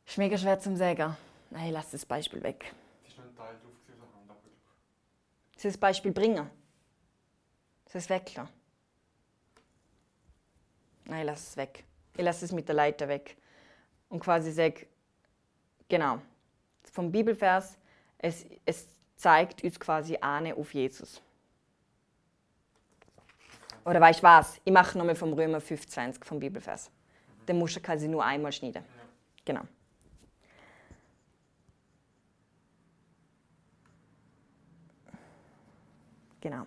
Ist 0.06 0.18
mega 0.18 0.38
schwer 0.38 0.58
zum 0.58 0.76
Säger. 0.76 1.16
Nein, 1.50 1.72
lass 1.72 1.90
das 1.90 2.06
Beispiel 2.06 2.42
weg. 2.42 2.72
Soll 5.56 5.70
das 5.70 5.78
Beispiel 5.78 6.12
bringen? 6.12 6.50
Soll 7.86 8.00
es 8.00 8.08
Nein, 11.06 11.26
lass 11.26 11.48
es 11.48 11.56
weg. 11.56 11.84
Ich 12.16 12.22
lasse 12.22 12.44
es 12.44 12.52
mit 12.52 12.68
der 12.68 12.74
Leiter 12.74 13.08
weg. 13.08 13.36
Und 14.08 14.20
quasi 14.20 14.52
sage, 14.52 14.86
genau, 15.88 16.20
vom 16.92 17.10
Bibelvers, 17.10 17.76
es, 18.18 18.46
es 18.64 18.88
zeigt 19.16 19.62
uns 19.64 19.78
quasi 19.78 20.16
Ahne 20.20 20.54
auf 20.54 20.72
Jesus. 20.72 21.20
Oder 23.84 24.00
weißt 24.00 24.20
du 24.20 24.22
was? 24.22 24.60
Ich 24.64 24.72
mache 24.72 24.96
nochmal 24.96 25.14
vom 25.14 25.32
Römer 25.32 25.60
25 25.60 26.24
vom 26.24 26.40
Bibelvers. 26.40 26.90
Den 27.46 27.58
musst 27.58 27.76
du 27.76 27.80
quasi 27.80 28.08
nur 28.08 28.24
einmal 28.24 28.52
schneiden. 28.52 28.84
Genau. 29.44 29.62
Genau. 36.40 36.66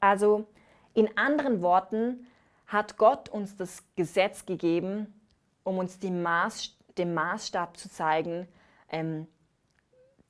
Also 0.00 0.46
in 0.94 1.16
anderen 1.16 1.62
Worten 1.62 2.26
hat 2.72 2.96
Gott 2.96 3.28
uns 3.28 3.56
das 3.56 3.84
Gesetz 3.96 4.46
gegeben, 4.46 5.20
um 5.62 5.78
uns 5.78 5.98
Maß, 6.22 6.76
den 6.96 7.14
Maßstab 7.14 7.76
zu 7.76 7.90
zeigen, 7.90 8.48
ähm, 8.88 9.26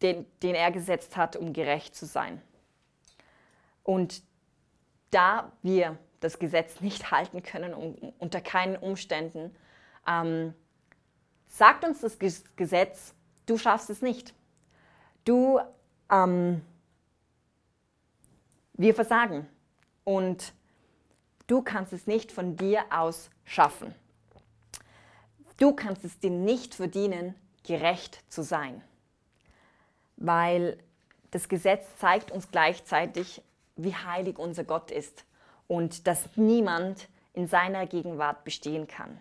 den, 0.03 0.27
den 0.43 0.55
er 0.55 0.73
gesetzt 0.73 1.17
hat, 1.17 1.37
um 1.37 1.53
gerecht 1.53 1.95
zu 1.95 2.07
sein. 2.07 2.43
Und 3.85 4.23
da 5.11 5.53
wir 5.63 5.99
das 6.21 6.39
Gesetz 6.39 6.81
nicht 6.81 7.11
halten 7.11 7.43
können, 7.43 7.75
um, 7.75 7.95
unter 8.19 8.41
keinen 8.41 8.77
Umständen, 8.77 9.55
ähm, 10.07 10.55
sagt 11.47 11.85
uns 11.85 12.01
das 12.01 12.19
Gesetz, 12.57 13.15
du 13.47 13.59
schaffst 13.59 13.91
es 13.91 14.03
nicht. 14.03 14.35
Du, 15.25 15.61
ähm, 16.11 16.63
wir 18.75 18.95
versagen. 18.95 19.47
Und 20.05 20.53
du 21.53 21.61
kannst 21.61 21.93
es 21.93 22.07
nicht 22.07 22.33
von 22.33 22.57
dir 22.57 22.83
aus 22.89 23.29
schaffen. 23.45 23.95
Du 25.59 25.75
kannst 25.75 26.03
es 26.03 26.19
dir 26.19 26.31
nicht 26.31 26.75
verdienen, 26.75 27.35
gerecht 27.63 28.25
zu 28.33 28.43
sein. 28.43 28.83
Weil 30.17 30.79
das 31.31 31.51
Gesetz 31.51 31.85
zeigt 31.99 32.31
uns 32.31 32.51
gleichzeitig, 32.51 33.43
wie 33.77 33.95
heilig 33.95 34.39
unser 34.39 34.65
Gott 34.65 34.91
ist 34.91 35.27
und 35.69 36.07
dass 36.07 36.37
niemand 36.37 37.09
in 37.35 37.47
seiner 37.47 37.87
Gegenwart 37.87 38.45
bestehen 38.45 38.89
kann. 38.89 39.21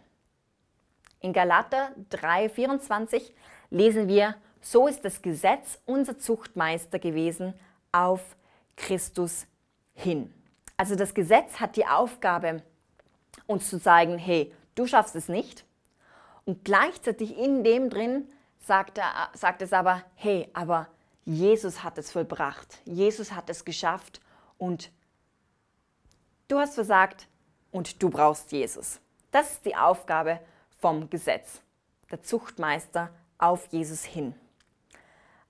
In 1.19 1.33
Galater 1.33 1.91
3:24 2.11 3.33
lesen 3.71 4.07
wir, 4.07 4.35
so 4.61 4.87
ist 4.87 5.03
das 5.03 5.21
Gesetz 5.21 5.79
unser 5.85 6.17
Zuchtmeister 6.17 6.97
gewesen 6.97 7.53
auf 7.91 8.37
Christus 8.77 9.47
hin. 9.93 10.33
Also 10.81 10.95
das 10.95 11.13
Gesetz 11.13 11.59
hat 11.59 11.75
die 11.75 11.85
Aufgabe, 11.85 12.63
uns 13.45 13.69
zu 13.69 13.79
zeigen, 13.79 14.17
hey, 14.17 14.51
du 14.73 14.87
schaffst 14.87 15.15
es 15.15 15.27
nicht. 15.27 15.63
Und 16.43 16.65
gleichzeitig 16.65 17.37
in 17.37 17.63
dem 17.63 17.91
drin 17.91 18.27
sagt, 18.65 18.97
er, 18.97 19.29
sagt 19.35 19.61
es 19.61 19.73
aber, 19.73 20.01
hey, 20.15 20.49
aber 20.53 20.87
Jesus 21.23 21.83
hat 21.83 21.99
es 21.99 22.11
vollbracht. 22.11 22.79
Jesus 22.83 23.31
hat 23.31 23.47
es 23.51 23.63
geschafft 23.63 24.21
und 24.57 24.91
du 26.47 26.57
hast 26.57 26.73
versagt 26.73 27.27
und 27.69 28.01
du 28.01 28.09
brauchst 28.09 28.51
Jesus. 28.51 28.99
Das 29.29 29.51
ist 29.51 29.65
die 29.65 29.75
Aufgabe 29.75 30.39
vom 30.79 31.11
Gesetz. 31.11 31.61
Der 32.09 32.23
Zuchtmeister 32.23 33.11
auf 33.37 33.67
Jesus 33.67 34.03
hin. 34.03 34.33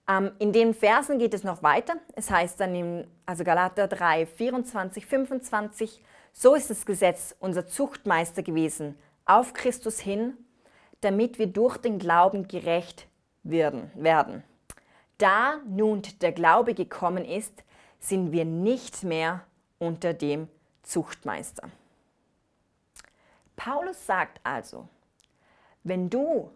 Ähm, 0.08 0.32
in 0.40 0.52
den 0.52 0.74
Versen 0.74 1.20
geht 1.20 1.34
es 1.34 1.44
noch 1.44 1.64
weiter. 1.64 1.96
Es 2.16 2.30
heißt 2.30 2.60
dann 2.60 2.76
in 2.76 3.08
also 3.26 3.44
Galater 3.44 3.88
3, 3.88 4.26
24, 4.26 5.06
25, 5.06 6.04
so 6.34 6.56
ist 6.56 6.70
das 6.70 6.86
Gesetz 6.86 7.36
unser 7.40 7.68
Zuchtmeister 7.68 8.44
gewesen 8.44 8.98
auf 9.26 9.54
Christus 9.54 10.00
hin, 10.00 10.34
damit 11.02 11.40
wir 11.40 11.48
durch 11.48 11.78
den 11.78 12.00
Glauben 12.00 12.48
gerecht 12.48 13.08
werden. 13.44 13.92
werden. 13.96 14.44
Da 15.18 15.60
nun 15.68 16.02
der 16.22 16.32
Glaube 16.32 16.74
gekommen 16.74 17.26
ist, 17.26 17.64
sind 18.00 18.32
wir 18.32 18.46
nicht 18.46 19.04
mehr 19.04 19.46
unter 19.78 20.14
dem 20.14 20.48
Zuchtmeister. 20.84 21.70
Paulus 23.56 24.06
sagt 24.06 24.40
also, 24.44 24.88
wenn 25.84 26.10
du 26.10 26.52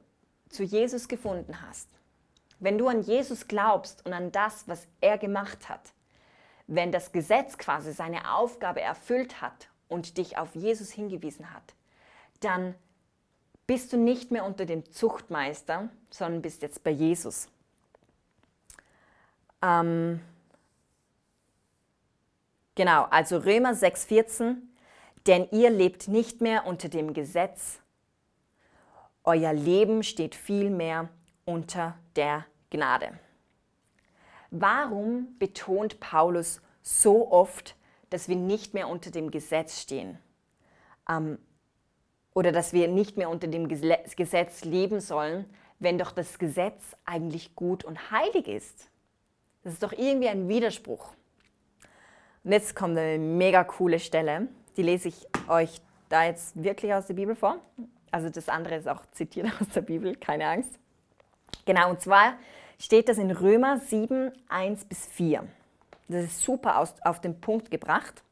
zu 0.50 0.64
Jesus 0.64 1.08
gefunden 1.08 1.62
hast, 1.62 1.90
wenn 2.60 2.78
du 2.78 2.88
an 2.88 3.02
Jesus 3.02 3.48
glaubst 3.48 4.06
und 4.06 4.14
an 4.14 4.32
das, 4.32 4.68
was 4.68 4.88
er 5.02 5.18
gemacht 5.18 5.70
hat, 5.70 5.92
wenn 6.68 6.92
das 6.92 7.12
Gesetz 7.12 7.58
quasi 7.58 7.92
seine 7.92 8.34
Aufgabe 8.34 8.82
erfüllt 8.82 9.42
hat 9.42 9.70
und 9.88 10.18
dich 10.18 10.38
auf 10.38 10.56
Jesus 10.56 10.92
hingewiesen 10.92 11.54
hat, 11.54 11.74
dann 12.40 12.76
bist 13.68 13.94
du 13.94 13.98
nicht 13.98 14.32
mehr 14.32 14.46
unter 14.46 14.66
dem 14.66 14.90
Zuchtmeister, 14.92 15.90
sondern 16.10 16.42
bist 16.42 16.62
jetzt 16.62 16.84
bei 16.84 16.92
Jesus. 16.92 17.48
Ähm, 19.62 20.22
genau, 22.76 23.04
also 23.10 23.38
Römer 23.38 23.72
6,14, 23.72 24.58
denn 25.28 25.48
ihr 25.52 25.70
lebt 25.72 26.08
nicht 26.08 26.42
mehr 26.42 26.66
unter 26.68 26.90
dem 26.90 27.14
Gesetz, 27.14 27.80
euer 29.24 29.54
Leben 29.54 30.04
steht 30.04 30.36
vielmehr 30.36 31.10
unter 31.46 31.98
der 32.16 32.46
Gnade. 32.70 33.20
Warum 34.52 35.38
betont 35.40 36.00
Paulus 36.00 36.62
so 36.82 37.32
oft, 37.32 37.76
dass 38.10 38.28
wir 38.30 38.36
nicht 38.36 38.74
mehr 38.74 38.88
unter 38.88 39.12
dem 39.12 39.32
Gesetz 39.32 39.82
stehen? 39.82 40.18
Ähm, 41.10 41.40
oder 42.34 42.52
dass 42.52 42.74
wir 42.74 42.88
nicht 42.88 43.18
mehr 43.18 43.30
unter 43.30 43.48
dem 43.48 43.68
Gesetz 43.70 44.66
leben 44.66 45.00
sollen, 45.00 45.46
wenn 45.80 45.98
doch 45.98 46.12
das 46.12 46.38
Gesetz 46.38 46.96
eigentlich 47.06 47.56
gut 47.56 47.84
und 47.84 48.12
heilig 48.12 48.48
ist? 48.48 48.90
Das 49.64 49.74
ist 49.74 49.84
doch 49.84 49.94
irgendwie 49.94 50.30
ein 50.30 50.48
Widerspruch. 50.48 51.14
Und 52.44 52.52
jetzt 52.52 52.76
kommt 52.76 52.98
eine 52.98 53.18
mega 53.18 53.64
coole 53.64 54.00
Stelle. 54.00 54.48
Die 54.78 54.84
lese 54.84 55.08
ich 55.08 55.28
euch 55.48 55.82
da 56.10 56.26
jetzt 56.26 56.62
wirklich 56.62 56.94
aus 56.94 57.08
der 57.08 57.16
Bibel 57.16 57.36
vor. 57.36 57.60
Also 58.12 58.30
das 58.30 58.50
andere 58.50 58.76
ist 58.76 58.88
auch 58.88 59.06
zitiert 59.12 59.48
aus 59.60 59.70
der 59.70 59.82
Bibel, 59.82 60.16
keine 60.16 60.48
Angst. 60.48 60.80
Genau, 61.66 61.90
und 61.90 62.02
zwar 62.02 62.34
steht 62.80 63.10
das 63.10 63.18
in 63.18 63.32
Römer 63.32 63.80
7, 63.80 64.32
1 64.50 64.86
bis 64.86 65.06
4. 65.08 65.48
Das 66.08 66.24
ist 66.24 66.42
super 66.42 66.80
aus, 66.80 66.94
auf 67.02 67.22
den 67.22 67.42
Punkt 67.42 67.72
gebracht. 67.72 68.24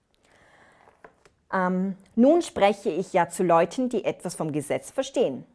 Ähm, 1.51 1.95
nun 2.15 2.41
spreche 2.41 2.89
ich 2.89 3.13
ja 3.13 3.29
zu 3.29 3.43
Leuten, 3.43 3.89
die 3.89 4.05
etwas 4.05 4.35
vom 4.35 4.51
Gesetz 4.51 4.91
verstehen. 4.91 5.45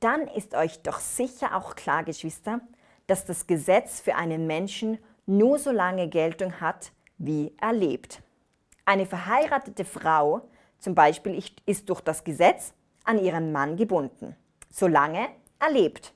Dann 0.00 0.28
ist 0.28 0.54
euch 0.54 0.82
doch 0.82 1.00
sicher 1.00 1.56
auch 1.56 1.74
klar, 1.74 2.04
Geschwister, 2.04 2.60
dass 3.06 3.24
das 3.24 3.46
Gesetz 3.46 4.00
für 4.00 4.14
einen 4.14 4.46
Menschen 4.46 4.98
nur 5.26 5.58
so 5.58 5.70
lange 5.70 6.08
Geltung 6.08 6.60
hat, 6.60 6.92
wie 7.18 7.52
er 7.60 7.72
lebt. 7.72 8.22
Eine 8.84 9.06
verheiratete 9.06 9.84
Frau 9.84 10.42
zum 10.78 10.94
Beispiel 10.94 11.42
ist 11.66 11.88
durch 11.88 12.00
das 12.00 12.22
Gesetz 12.22 12.72
an 13.04 13.18
ihren 13.18 13.50
Mann 13.50 13.76
gebunden, 13.76 14.36
solange 14.70 15.28
er 15.58 15.70
lebt. 15.70 16.14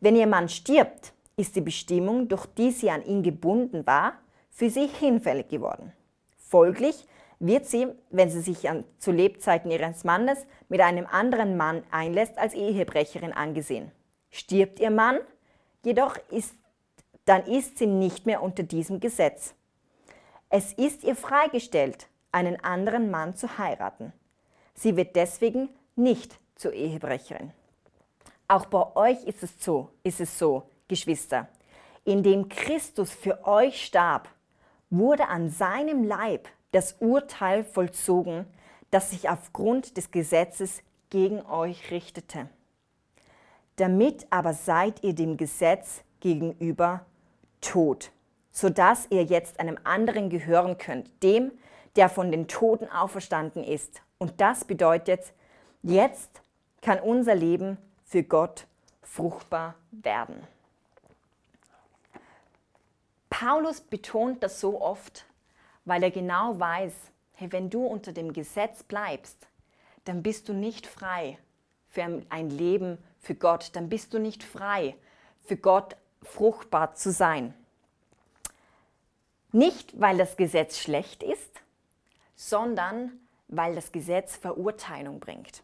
Wenn 0.00 0.16
ihr 0.16 0.26
Mann 0.26 0.48
stirbt, 0.48 1.12
ist 1.36 1.56
die 1.56 1.60
Bestimmung, 1.60 2.28
durch 2.28 2.46
die 2.46 2.70
sie 2.70 2.90
an 2.90 3.04
ihn 3.04 3.22
gebunden 3.22 3.86
war, 3.86 4.14
für 4.50 4.70
sie 4.70 4.86
hinfällig 4.86 5.48
geworden. 5.48 5.92
Folglich 6.36 7.06
wird 7.38 7.66
sie, 7.66 7.86
wenn 8.10 8.30
sie 8.30 8.40
sich 8.40 8.68
an, 8.68 8.84
zu 8.98 9.12
Lebzeiten 9.12 9.70
ihres 9.70 10.04
Mannes 10.04 10.46
mit 10.68 10.80
einem 10.80 11.06
anderen 11.06 11.56
Mann 11.56 11.82
einlässt, 11.90 12.38
als 12.38 12.54
Ehebrecherin 12.54 13.32
angesehen. 13.32 13.90
Stirbt 14.30 14.80
ihr 14.80 14.90
Mann, 14.90 15.18
jedoch 15.84 16.16
ist, 16.30 16.54
dann 17.24 17.44
ist 17.46 17.78
sie 17.78 17.86
nicht 17.86 18.26
mehr 18.26 18.42
unter 18.42 18.62
diesem 18.62 19.00
Gesetz. 19.00 19.54
Es 20.48 20.72
ist 20.72 21.04
ihr 21.04 21.16
freigestellt, 21.16 22.08
einen 22.32 22.62
anderen 22.62 23.10
Mann 23.10 23.34
zu 23.36 23.58
heiraten. 23.58 24.12
Sie 24.74 24.96
wird 24.96 25.16
deswegen 25.16 25.68
nicht 25.96 26.38
zur 26.56 26.72
Ehebrecherin. 26.72 27.52
Auch 28.50 28.66
bei 28.66 28.96
euch 28.96 29.22
ist 29.26 29.44
es 29.44 29.62
so, 29.62 29.90
ist 30.02 30.20
es 30.20 30.36
so, 30.36 30.64
Geschwister. 30.88 31.46
Indem 32.04 32.48
Christus 32.48 33.12
für 33.12 33.46
euch 33.46 33.84
starb, 33.84 34.28
wurde 34.90 35.28
an 35.28 35.50
seinem 35.50 36.02
Leib 36.02 36.48
das 36.72 36.96
Urteil 36.98 37.62
vollzogen, 37.62 38.44
das 38.90 39.10
sich 39.10 39.28
aufgrund 39.28 39.96
des 39.96 40.10
Gesetzes 40.10 40.82
gegen 41.10 41.46
euch 41.46 41.92
richtete. 41.92 42.48
Damit 43.76 44.26
aber 44.30 44.52
seid 44.52 45.04
ihr 45.04 45.14
dem 45.14 45.36
Gesetz 45.36 46.02
gegenüber 46.18 47.06
tot, 47.60 48.10
sodass 48.50 49.06
ihr 49.10 49.22
jetzt 49.22 49.60
einem 49.60 49.78
anderen 49.84 50.28
gehören 50.28 50.76
könnt, 50.76 51.22
dem, 51.22 51.52
der 51.94 52.08
von 52.08 52.32
den 52.32 52.48
Toten 52.48 52.88
auferstanden 52.88 53.62
ist. 53.62 54.02
Und 54.18 54.40
das 54.40 54.64
bedeutet, 54.64 55.34
jetzt 55.82 56.42
kann 56.82 56.98
unser 56.98 57.36
Leben 57.36 57.78
für 58.10 58.24
Gott 58.24 58.66
fruchtbar 59.02 59.76
werden. 59.92 60.44
Paulus 63.30 63.80
betont 63.80 64.42
das 64.42 64.58
so 64.58 64.80
oft, 64.80 65.24
weil 65.84 66.02
er 66.02 66.10
genau 66.10 66.58
weiß, 66.58 66.92
hey, 67.34 67.52
wenn 67.52 67.70
du 67.70 67.86
unter 67.86 68.12
dem 68.12 68.32
Gesetz 68.32 68.82
bleibst, 68.82 69.46
dann 70.04 70.24
bist 70.24 70.48
du 70.48 70.52
nicht 70.52 70.88
frei 70.88 71.38
für 71.88 72.02
ein 72.28 72.50
Leben 72.50 72.98
für 73.20 73.36
Gott, 73.36 73.70
dann 73.74 73.88
bist 73.88 74.12
du 74.12 74.18
nicht 74.18 74.42
frei 74.42 74.96
für 75.44 75.56
Gott 75.56 75.96
fruchtbar 76.22 76.96
zu 76.96 77.12
sein. 77.12 77.54
Nicht, 79.52 80.00
weil 80.00 80.18
das 80.18 80.36
Gesetz 80.36 80.78
schlecht 80.78 81.22
ist, 81.22 81.62
sondern 82.34 83.20
weil 83.46 83.76
das 83.76 83.92
Gesetz 83.92 84.34
Verurteilung 84.34 85.20
bringt. 85.20 85.62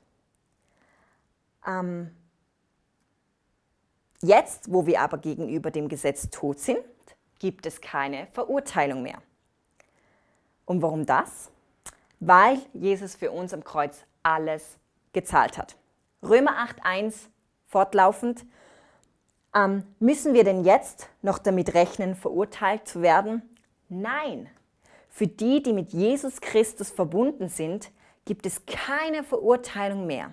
Ähm, 1.67 2.15
jetzt, 4.23 4.73
wo 4.73 4.87
wir 4.87 5.01
aber 5.01 5.19
gegenüber 5.19 5.71
dem 5.71 5.89
Gesetz 5.89 6.31
tot 6.31 6.59
sind, 6.59 6.81
gibt 7.39 7.67
es 7.67 7.81
keine 7.81 8.27
Verurteilung 8.29 9.03
mehr. 9.03 9.21
Und 10.65 10.83
warum 10.83 11.07
das? 11.07 11.51
Weil 12.21 12.59
Jesus 12.73 13.15
für 13.15 13.31
uns 13.31 13.53
am 13.53 13.63
Kreuz 13.63 14.05
alles 14.23 14.79
gezahlt 15.13 15.59
hat. 15.59 15.77
Römer 16.23 16.53
8.1 16.53 17.15
fortlaufend. 17.67 18.45
Ähm, 19.55 19.85
müssen 19.99 20.35
wir 20.35 20.45
denn 20.45 20.65
jetzt 20.65 21.09
noch 21.23 21.39
damit 21.39 21.75
rechnen, 21.75 22.15
verurteilt 22.15 22.89
zu 22.89 23.03
werden? 23.03 23.43
Nein. 23.89 24.49
Für 25.09 25.27
die, 25.27 25.63
die 25.63 25.73
mit 25.73 25.93
Jesus 25.93 26.41
Christus 26.41 26.91
verbunden 26.91 27.49
sind, 27.49 27.91
gibt 28.25 28.45
es 28.45 28.67
keine 28.67 29.23
Verurteilung 29.23 30.07
mehr. 30.07 30.33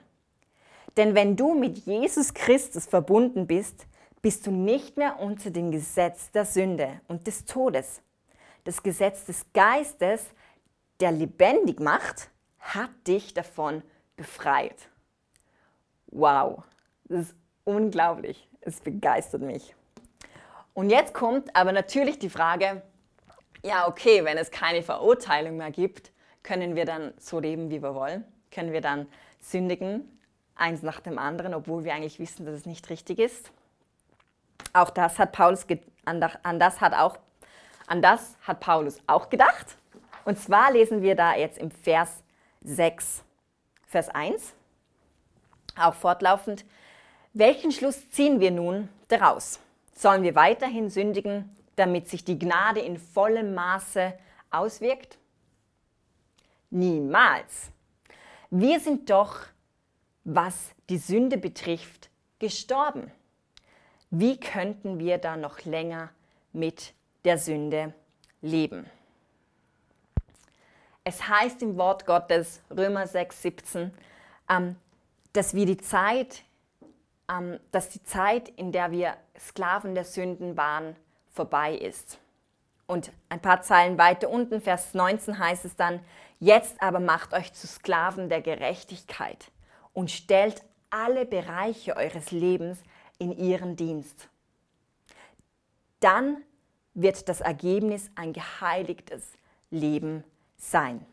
Denn 0.98 1.16
wenn 1.16 1.36
du 1.36 1.54
mit 1.56 1.80
Jesus 1.80 2.34
Christus 2.34 2.86
verbunden 2.86 3.48
bist, 3.48 3.88
bist 4.22 4.48
du 4.48 4.52
nicht 4.52 4.98
mehr 4.98 5.20
unter 5.20 5.50
dem 5.50 5.72
Gesetz 5.72 6.32
der 6.32 6.46
Sünde 6.46 7.02
und 7.08 7.28
des 7.28 7.46
Todes. 7.46 8.02
Das 8.64 8.82
Gesetz 8.82 9.26
des 9.26 9.46
Geistes, 9.54 10.26
der 11.00 11.12
lebendig 11.12 11.80
macht, 11.80 12.30
hat 12.60 12.92
dich 13.06 13.34
davon 13.34 13.82
befreit. 14.16 14.88
Wow, 16.08 16.64
das 17.06 17.28
ist 17.28 17.36
unglaublich. 17.66 18.48
Es 18.62 18.80
begeistert 18.80 19.42
mich. 19.42 19.76
Und 20.74 20.90
jetzt 20.90 21.14
kommt 21.14 21.56
aber 21.56 21.72
natürlich 21.72 22.20
die 22.20 22.30
Frage, 22.30 22.82
ja 23.64 23.88
okay, 23.88 24.24
wenn 24.24 24.38
es 24.38 24.52
keine 24.52 24.84
Verurteilung 24.84 25.58
mehr 25.58 25.72
gibt, 25.72 26.12
können 26.44 26.76
wir 26.76 26.86
dann 26.86 27.14
so 27.18 27.40
leben, 27.40 27.70
wie 27.70 27.82
wir 27.82 27.96
wollen? 27.96 28.24
Können 28.52 28.72
wir 28.72 28.82
dann 28.82 29.08
sündigen, 29.40 30.08
eins 30.56 30.82
nach 30.82 31.00
dem 31.00 31.18
anderen, 31.18 31.54
obwohl 31.54 31.84
wir 31.84 31.94
eigentlich 31.94 32.20
wissen, 32.20 32.46
dass 32.46 32.56
es 32.56 32.66
nicht 32.66 32.90
richtig 32.90 33.20
ist? 33.20 33.52
Auch 34.74 34.90
das 34.90 35.20
hat 35.20 35.32
Paulus 35.32 35.66
an 36.06 36.60
das 36.60 36.82
hat 36.82 36.94
auch 36.94 37.18
an 37.88 38.02
das 38.02 38.38
hat 38.42 38.60
Paulus 38.60 39.00
auch 39.08 39.30
gedacht. 39.30 39.78
Und 40.26 40.40
zwar 40.40 40.72
lesen 40.72 41.02
wir 41.02 41.16
da 41.16 41.36
jetzt 41.36 41.58
im 41.58 41.70
Vers 41.70 42.24
6, 42.62 43.24
Vers 43.88 44.10
1, 44.10 44.54
auch 45.78 45.94
fortlaufend. 45.94 46.66
Welchen 47.34 47.72
Schluss 47.72 48.10
ziehen 48.10 48.40
wir 48.40 48.52
nun 48.52 48.90
daraus? 49.10 49.60
Sollen 49.94 50.24
wir 50.24 50.36
weiterhin 50.36 50.90
sündigen, 50.90 51.56
damit 51.76 52.10
sich 52.10 52.24
die 52.24 52.40
Gnade 52.40 52.80
in 52.80 52.98
vollem 52.98 53.54
Maße 53.54 54.14
auswirkt? 54.50 55.18
Niemals. 56.70 57.72
Wir 58.50 58.80
sind 58.80 59.10
doch, 59.10 59.42
was 60.24 60.72
die 60.90 60.98
Sünde 60.98 61.38
betrifft, 61.38 62.10
gestorben 62.40 63.12
wie 64.16 64.40
könnten 64.40 65.00
wir 65.00 65.18
da 65.18 65.36
noch 65.36 65.66
länger 65.66 66.12
mit 66.52 66.94
der 67.26 67.40
Sünde 67.40 67.96
leben? 68.44 68.86
Es 71.04 71.28
heißt 71.28 71.64
im 71.64 71.78
Wort 71.78 72.06
Gottes, 72.06 72.62
Römer 72.70 73.08
6, 73.08 73.42
17, 73.42 73.92
ähm, 74.52 74.76
dass 75.34 75.56
wir 75.56 75.66
die 75.66 75.78
Zeit, 75.78 76.44
ähm, 77.28 77.60
dass 77.72 77.90
die 77.90 78.04
Zeit, 78.04 78.50
in 78.50 78.72
der 78.72 78.92
wir 78.92 79.18
Sklaven 79.40 79.96
der 79.96 80.06
Sünden 80.06 80.56
waren, 80.58 80.96
vorbei 81.34 81.76
ist. 81.76 82.20
Und 82.86 83.12
ein 83.30 83.42
paar 83.42 83.64
Zeilen 83.64 83.98
weiter 83.98 84.30
unten, 84.30 84.62
Vers 84.62 84.94
19 84.94 85.40
heißt 85.40 85.66
es 85.66 85.76
dann, 85.76 86.02
jetzt 86.40 86.80
aber 86.84 87.00
macht 87.00 87.34
euch 87.34 87.52
zu 87.54 87.66
Sklaven 87.66 88.30
der 88.30 88.42
Gerechtigkeit 88.42 89.50
und 89.94 90.12
stellt 90.12 90.64
alle 90.90 91.26
Bereiche 91.26 91.96
eures 91.96 92.32
Lebens 92.32 92.80
in 93.18 93.32
ihren 93.32 93.76
Dienst. 93.76 94.28
Dann 96.00 96.44
wird 96.94 97.30
das 97.30 97.42
Ergebnis 97.42 98.12
ein 98.16 98.34
geheiligtes 98.34 99.32
Leben 99.72 100.24
sein. 100.58 101.06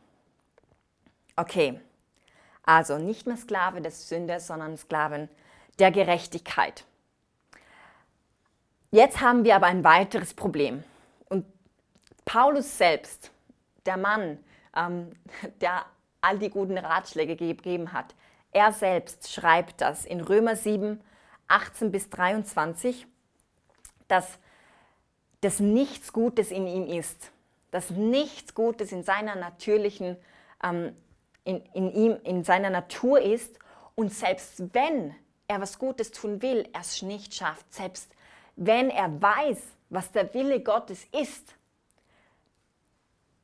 Okay, 1.37 1.81
also 2.63 2.99
nicht 2.99 3.27
mehr 3.27 3.37
Sklave 3.37 3.81
des 3.81 4.09
Sünders, 4.09 4.47
sondern 4.47 4.77
Sklaven 4.77 5.29
der 5.79 5.91
Gerechtigkeit. 5.91 6.85
Jetzt 8.91 9.21
haben 9.21 9.45
wir 9.45 9.57
aber 9.57 9.67
ein 9.67 9.85
weiteres 9.85 10.35
Problem. 10.35 10.85
Und 11.29 11.47
Paulus 12.25 12.77
selbst, 12.77 13.31
der 13.87 13.97
Mann, 13.97 14.39
ähm, 14.77 15.13
der 15.61 15.87
all 16.21 16.39
die 16.39 16.51
guten 16.51 16.77
Ratschläge 16.77 17.37
gegeben 17.37 17.93
hat, 17.93 18.15
er 18.53 18.73
selbst 18.73 19.33
schreibt 19.33 19.81
das 19.81 20.05
in 20.05 20.21
Römer 20.21 20.57
7, 20.57 21.01
18 21.49 21.91
bis 21.91 22.11
23, 22.11 23.07
dass 24.09 24.39
das 25.41 25.61
nichts 25.61 26.13
Gutes 26.13 26.51
in 26.51 26.67
ihm 26.67 26.87
ist, 26.87 27.31
dass 27.71 27.91
nichts 27.91 28.55
Gutes 28.55 28.93
in 28.93 29.03
seiner 29.03 29.37
natürlichen, 29.37 30.17
ähm, 30.63 30.95
in, 31.45 31.65
in 31.73 31.93
ihm, 31.93 32.17
in 32.25 32.45
seiner 32.45 32.71
Natur 32.71 33.21
ist 33.21 33.59
und 33.95 34.13
selbst 34.13 34.75
wenn 34.75 35.15
er 35.49 35.61
was 35.61 35.79
Gutes 35.79 36.11
tun 36.11 36.43
will, 36.43 36.69
er 36.73 36.81
es 36.81 37.03
nicht 37.03 37.35
schafft, 37.35 37.73
selbst 37.73 38.13
wenn 38.57 38.91
er 38.91 39.21
weiß, 39.21 39.59
was 39.89 40.13
der 40.13 40.33
Wille 40.35 40.61
Gottes 40.61 41.07
ist, 41.13 41.55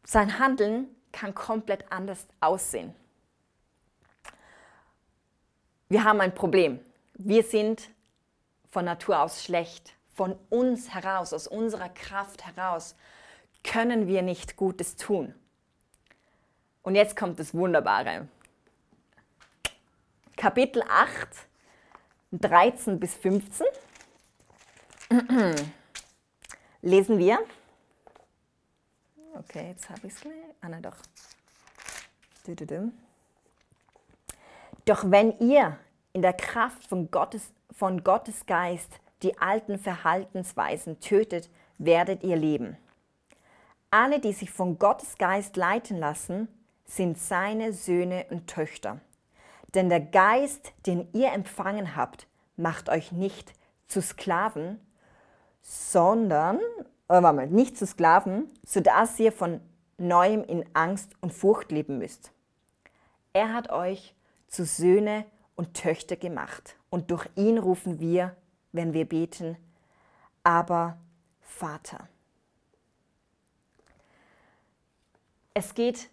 sein 0.04 0.38
Handeln 0.38 0.88
kann 1.10 1.34
komplett 1.34 1.90
anders 1.90 2.26
aussehen. 2.40 2.94
Wir 5.88 6.02
haben 6.02 6.20
ein 6.20 6.34
Problem. 6.34 6.80
Wir 7.14 7.44
sind 7.44 7.90
von 8.68 8.84
Natur 8.84 9.20
aus 9.20 9.44
schlecht. 9.44 9.94
Von 10.14 10.36
uns 10.48 10.94
heraus, 10.94 11.32
aus 11.32 11.46
unserer 11.46 11.90
Kraft 11.90 12.44
heraus, 12.46 12.96
können 13.62 14.08
wir 14.08 14.22
nicht 14.22 14.56
Gutes 14.56 14.96
tun. 14.96 15.34
Und 16.82 16.94
jetzt 16.94 17.16
kommt 17.16 17.38
das 17.38 17.54
Wunderbare. 17.54 18.28
Kapitel 20.36 20.82
8, 20.88 21.28
13 22.32 22.98
bis 22.98 23.14
15 23.14 23.66
lesen 26.82 27.18
wir. 27.18 27.38
Okay, 29.34 29.68
jetzt 29.68 29.88
habe 29.90 30.06
ich 30.06 30.12
es 30.14 30.20
gleich. 30.20 30.34
Ah, 30.60 30.68
nein, 30.68 30.82
doch. 30.82 30.96
Doch 34.86 35.10
wenn 35.10 35.38
ihr 35.38 35.78
in 36.14 36.22
der 36.22 36.32
Kraft 36.32 36.86
von 36.86 37.10
Gottes 37.10 37.52
von 37.76 38.02
Gottes 38.04 38.46
Geist 38.46 39.00
die 39.22 39.38
alten 39.38 39.78
Verhaltensweisen 39.78 41.00
tötet, 41.00 41.50
werdet 41.78 42.22
ihr 42.22 42.36
leben. 42.36 42.78
Alle, 43.90 44.18
die 44.18 44.32
sich 44.32 44.50
von 44.50 44.78
Gottes 44.78 45.18
Geist 45.18 45.56
leiten 45.56 45.98
lassen, 45.98 46.48
sind 46.84 47.18
seine 47.18 47.72
Söhne 47.72 48.26
und 48.30 48.46
Töchter. 48.46 49.00
Denn 49.74 49.88
der 49.88 50.00
Geist, 50.00 50.72
den 50.86 51.08
ihr 51.12 51.32
empfangen 51.32 51.96
habt, 51.96 52.26
macht 52.56 52.88
euch 52.88 53.12
nicht 53.12 53.52
zu 53.88 54.00
Sklaven, 54.00 54.80
sondern, 55.60 56.60
äh, 57.08 57.20
mal, 57.20 57.46
nicht 57.48 57.76
zu 57.76 57.86
Sklaven, 57.86 58.50
sodass 58.64 59.18
ihr 59.18 59.32
von 59.32 59.60
neuem 59.98 60.44
in 60.44 60.64
Angst 60.74 61.12
und 61.20 61.32
Furcht 61.32 61.72
leben 61.72 61.98
müsst. 61.98 62.32
Er 63.32 63.52
hat 63.52 63.70
euch 63.70 64.14
zu 64.46 64.64
Söhne 64.64 65.26
und 65.54 65.74
Töchter 65.74 66.16
gemacht. 66.16 66.76
Und 66.90 67.10
durch 67.10 67.28
ihn 67.36 67.58
rufen 67.58 68.00
wir, 68.00 68.36
wenn 68.72 68.92
wir 68.92 69.06
beten, 69.06 69.56
aber 70.42 70.98
Vater. 71.40 72.08
Es 75.54 75.74
geht 75.74 76.10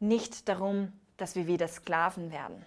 nicht 0.00 0.48
darum, 0.48 0.92
dass 1.16 1.34
wir 1.34 1.46
wieder 1.46 1.68
Sklaven 1.68 2.32
werden. 2.32 2.64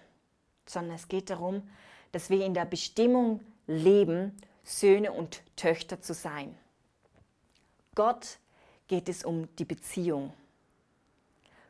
sondern 0.64 0.94
es 0.94 1.08
geht 1.08 1.28
darum, 1.28 1.68
dass 2.12 2.30
wir 2.30 2.46
in 2.46 2.54
der 2.54 2.64
Bestimmung 2.64 3.40
leben, 3.66 4.36
Söhne 4.62 5.12
und 5.12 5.42
Töchter 5.56 6.00
zu 6.00 6.14
sein. 6.14 6.56
Gott 7.94 8.38
geht 8.86 9.08
es 9.08 9.24
um 9.24 9.54
die 9.56 9.64
Beziehung. 9.64 10.32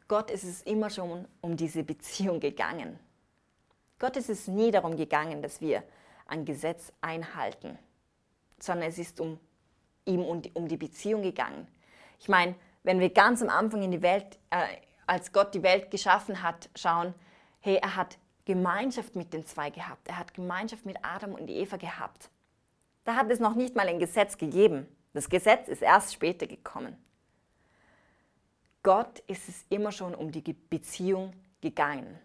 Gott 0.09 0.31
ist 0.31 0.45
es 0.45 0.63
immer 0.63 0.91
schon 0.91 1.27
um 1.41 1.57
diese 1.57 1.83
Beziehung 1.85 2.39
gegangen. 2.39 2.99
Gott 4.03 4.17
ist 4.17 4.29
es 4.29 4.49
nie 4.49 4.73
darum 4.73 4.97
gegangen, 4.97 5.43
dass 5.43 5.61
wir 5.61 5.85
ein 6.27 6.45
Gesetz 6.45 6.93
einhalten, 7.01 7.79
sondern 8.59 8.89
es 8.89 8.99
ist 8.99 9.21
um 9.21 9.39
ihm 10.05 10.25
um 10.25 10.67
die 10.67 10.77
Beziehung 10.77 11.23
gegangen. 11.23 11.69
Ich 12.19 12.29
meine, 12.29 12.57
wenn 12.83 12.99
wir 12.99 13.11
ganz 13.11 13.43
am 13.43 13.49
Anfang 13.49 13.81
in 13.81 13.93
die 13.93 14.03
Welt, 14.03 14.41
äh, 14.51 14.67
als 15.07 15.33
Gott 15.33 15.55
die 15.55 15.63
Welt 15.63 15.93
geschaffen 15.93 16.43
hat, 16.43 16.69
schauen, 16.75 17.15
hey, 17.61 17.77
er 17.77 17.95
hat 17.95 18.19
Gemeinschaft 18.45 19.15
mit 19.15 19.33
den 19.33 19.47
zwei 19.47 19.71
gehabt. 19.71 20.09
Er 20.09 20.19
hat 20.19 20.35
Gemeinschaft 20.35 20.85
mit 20.85 20.97
Adam 21.03 21.35
und 21.35 21.49
Eva 21.49 21.77
gehabt. 21.77 22.29
Da 23.05 23.15
hat 23.15 23.31
es 23.31 23.39
noch 23.39 23.55
nicht 23.55 23.77
mal 23.77 23.87
ein 23.87 24.01
Gesetz 24.01 24.37
gegeben. 24.37 24.89
Das 25.13 25.29
Gesetz 25.29 25.69
ist 25.69 25.81
erst 25.81 26.13
später 26.13 26.49
gekommen. 26.49 26.97
Gott 28.83 29.21
ist 29.29 29.49
es 29.49 29.65
immer 29.69 29.93
schon 29.93 30.13
um 30.17 30.33
die 30.33 30.43
Beziehung 30.53 31.35
gegangen. 31.61 32.19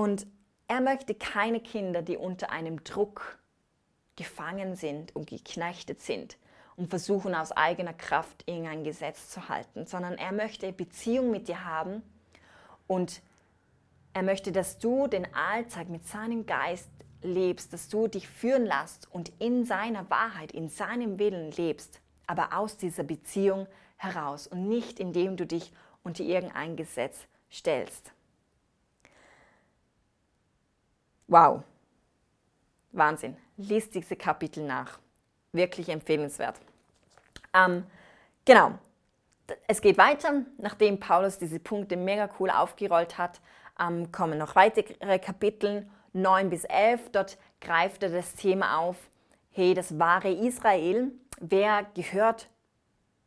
Und 0.00 0.26
er 0.66 0.80
möchte 0.80 1.14
keine 1.14 1.60
Kinder, 1.60 2.00
die 2.00 2.16
unter 2.16 2.48
einem 2.48 2.82
Druck 2.84 3.38
gefangen 4.16 4.74
sind 4.74 5.14
und 5.14 5.28
geknechtet 5.28 6.00
sind 6.00 6.38
und 6.74 6.88
versuchen 6.88 7.34
aus 7.34 7.52
eigener 7.52 7.92
Kraft 7.92 8.44
irgendein 8.48 8.82
Gesetz 8.82 9.28
zu 9.28 9.50
halten, 9.50 9.84
sondern 9.84 10.14
er 10.14 10.32
möchte 10.32 10.72
Beziehung 10.72 11.30
mit 11.30 11.48
dir 11.48 11.66
haben 11.66 12.02
und 12.86 13.20
er 14.14 14.22
möchte, 14.22 14.52
dass 14.52 14.78
du 14.78 15.06
den 15.06 15.34
Alltag 15.34 15.90
mit 15.90 16.08
seinem 16.08 16.46
Geist 16.46 16.88
lebst, 17.20 17.74
dass 17.74 17.90
du 17.90 18.08
dich 18.08 18.26
führen 18.26 18.64
lässt 18.64 19.06
und 19.12 19.30
in 19.38 19.66
seiner 19.66 20.08
Wahrheit, 20.08 20.52
in 20.52 20.70
seinem 20.70 21.18
Willen 21.18 21.50
lebst, 21.50 22.00
aber 22.26 22.56
aus 22.56 22.78
dieser 22.78 23.02
Beziehung 23.02 23.66
heraus 23.98 24.46
und 24.46 24.66
nicht 24.66 24.98
indem 24.98 25.36
du 25.36 25.44
dich 25.44 25.74
unter 26.02 26.24
irgendein 26.24 26.76
Gesetz 26.76 27.26
stellst. 27.52 28.14
Wow, 31.30 31.62
Wahnsinn. 32.90 33.36
Lies 33.56 33.88
diese 33.88 34.16
Kapitel 34.16 34.66
nach. 34.66 34.98
Wirklich 35.52 35.88
empfehlenswert. 35.88 36.56
Ähm, 37.54 37.86
genau, 38.44 38.72
es 39.68 39.80
geht 39.80 39.96
weiter. 39.96 40.44
Nachdem 40.58 40.98
Paulus 40.98 41.38
diese 41.38 41.60
Punkte 41.60 41.96
mega 41.96 42.28
cool 42.40 42.50
aufgerollt 42.50 43.16
hat, 43.16 43.40
ähm, 43.78 44.10
kommen 44.10 44.38
noch 44.38 44.56
weitere 44.56 45.20
Kapitel 45.20 45.88
9 46.14 46.50
bis 46.50 46.64
11. 46.64 47.10
Dort 47.12 47.38
greift 47.60 48.02
er 48.02 48.08
das 48.08 48.34
Thema 48.34 48.78
auf, 48.78 48.96
hey, 49.52 49.72
das 49.72 50.00
wahre 50.00 50.32
Israel, 50.32 51.12
wer 51.38 51.86
gehört 51.94 52.48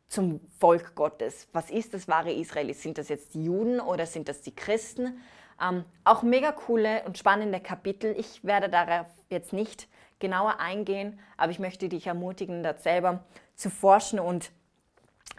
zum 0.08 0.40
Volk 0.60 0.94
Gottes? 0.94 1.48
Was 1.54 1.70
ist 1.70 1.94
das 1.94 2.06
wahre 2.06 2.34
Israel? 2.34 2.74
Sind 2.74 2.98
das 2.98 3.08
jetzt 3.08 3.32
die 3.32 3.44
Juden 3.46 3.80
oder 3.80 4.04
sind 4.04 4.28
das 4.28 4.42
die 4.42 4.54
Christen? 4.54 5.22
Ähm, 5.60 5.84
auch 6.04 6.22
mega 6.22 6.52
coole 6.52 7.02
und 7.04 7.18
spannende 7.18 7.60
Kapitel. 7.60 8.14
Ich 8.18 8.44
werde 8.44 8.68
darauf 8.68 9.06
jetzt 9.28 9.52
nicht 9.52 9.88
genauer 10.18 10.60
eingehen, 10.60 11.18
aber 11.36 11.52
ich 11.52 11.58
möchte 11.58 11.88
dich 11.88 12.06
ermutigen, 12.06 12.62
das 12.62 12.82
selber 12.82 13.24
zu 13.54 13.70
forschen 13.70 14.18
und 14.18 14.50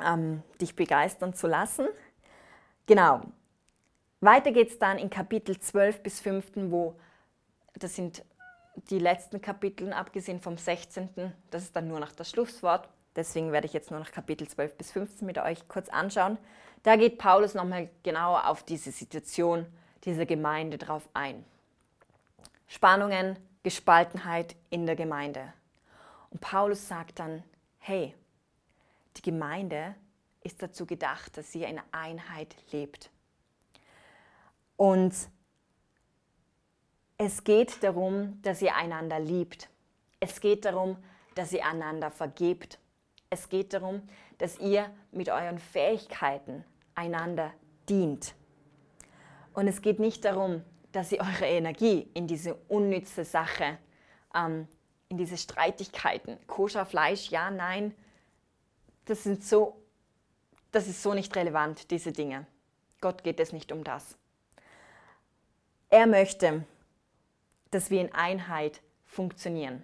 ähm, 0.03 0.43
dich 0.61 0.75
begeistern 0.75 1.33
zu 1.33 1.47
lassen. 1.47 1.87
Genau. 2.85 3.21
Weiter 4.21 4.51
geht 4.51 4.69
es 4.69 4.79
dann 4.79 4.97
in 4.97 5.09
Kapitel 5.09 5.59
12 5.59 6.01
bis 6.01 6.19
15, 6.19 6.71
wo 6.71 6.95
das 7.73 7.95
sind 7.95 8.23
die 8.89 8.99
letzten 8.99 9.41
Kapitel, 9.41 9.93
abgesehen 9.93 10.39
vom 10.39 10.57
16. 10.57 11.33
Das 11.49 11.63
ist 11.63 11.75
dann 11.75 11.87
nur 11.87 11.99
noch 11.99 12.11
das 12.11 12.29
Schlusswort. 12.29 12.89
Deswegen 13.15 13.51
werde 13.51 13.67
ich 13.67 13.73
jetzt 13.73 13.91
nur 13.91 13.99
noch 13.99 14.11
Kapitel 14.11 14.47
12 14.47 14.77
bis 14.77 14.91
15 14.91 15.25
mit 15.25 15.37
euch 15.37 15.67
kurz 15.67 15.89
anschauen. 15.89 16.37
Da 16.83 16.97
geht 16.97 17.17
Paulus 17.17 17.53
nochmal 17.53 17.89
genauer 18.03 18.47
auf 18.47 18.63
diese 18.63 18.91
Situation 18.91 19.65
dieser 20.05 20.25
Gemeinde 20.25 20.77
drauf 20.77 21.07
ein. 21.13 21.43
Spannungen, 22.67 23.37
Gespaltenheit 23.63 24.55
in 24.69 24.85
der 24.85 24.95
Gemeinde. 24.95 25.53
Und 26.29 26.41
Paulus 26.41 26.87
sagt 26.87 27.19
dann, 27.19 27.43
hey, 27.79 28.13
die 29.17 29.21
Gemeinde 29.21 29.95
ist 30.43 30.61
dazu 30.61 30.85
gedacht, 30.85 31.37
dass 31.37 31.51
sie 31.51 31.63
in 31.63 31.81
Einheit 31.91 32.55
lebt. 32.71 33.09
Und 34.77 35.13
es 37.17 37.43
geht 37.43 37.81
darum, 37.81 38.41
dass 38.41 38.61
ihr 38.61 38.75
einander 38.75 39.19
liebt. 39.19 39.69
Es 40.19 40.41
geht 40.41 40.65
darum, 40.65 40.97
dass 41.33 41.53
ihr 41.53 41.65
einander 41.65 42.11
vergebt. 42.11 42.77
Es 43.29 43.49
geht 43.49 43.73
darum, 43.73 44.01
dass 44.37 44.59
ihr 44.59 44.89
mit 45.11 45.29
euren 45.29 45.59
Fähigkeiten 45.59 46.65
einander 46.93 47.53
dient. 47.89 48.35
Und 49.55 49.67
es 49.69 49.81
geht 49.81 49.99
nicht 49.99 50.25
darum, 50.25 50.63
dass 50.91 51.11
ihr 51.11 51.21
eure 51.21 51.45
Energie 51.45 52.09
in 52.13 52.27
diese 52.27 52.55
unnütze 52.67 53.23
Sache, 53.23 53.77
ähm, 54.35 54.67
in 55.07 55.17
diese 55.17 55.37
Streitigkeiten, 55.37 56.37
koscher 56.45 56.85
Fleisch, 56.85 57.29
ja, 57.29 57.49
nein, 57.49 57.95
das 59.05 59.23
sind 59.23 59.43
so, 59.43 59.81
das 60.71 60.87
ist 60.87 61.01
so 61.01 61.13
nicht 61.13 61.35
relevant, 61.35 61.89
diese 61.89 62.11
Dinge. 62.11 62.45
Gott 62.99 63.23
geht 63.23 63.39
es 63.39 63.53
nicht 63.53 63.71
um 63.71 63.83
das. 63.83 64.17
Er 65.89 66.07
möchte, 66.07 66.65
dass 67.71 67.89
wir 67.89 68.01
in 68.01 68.13
Einheit 68.13 68.81
funktionieren. 69.05 69.83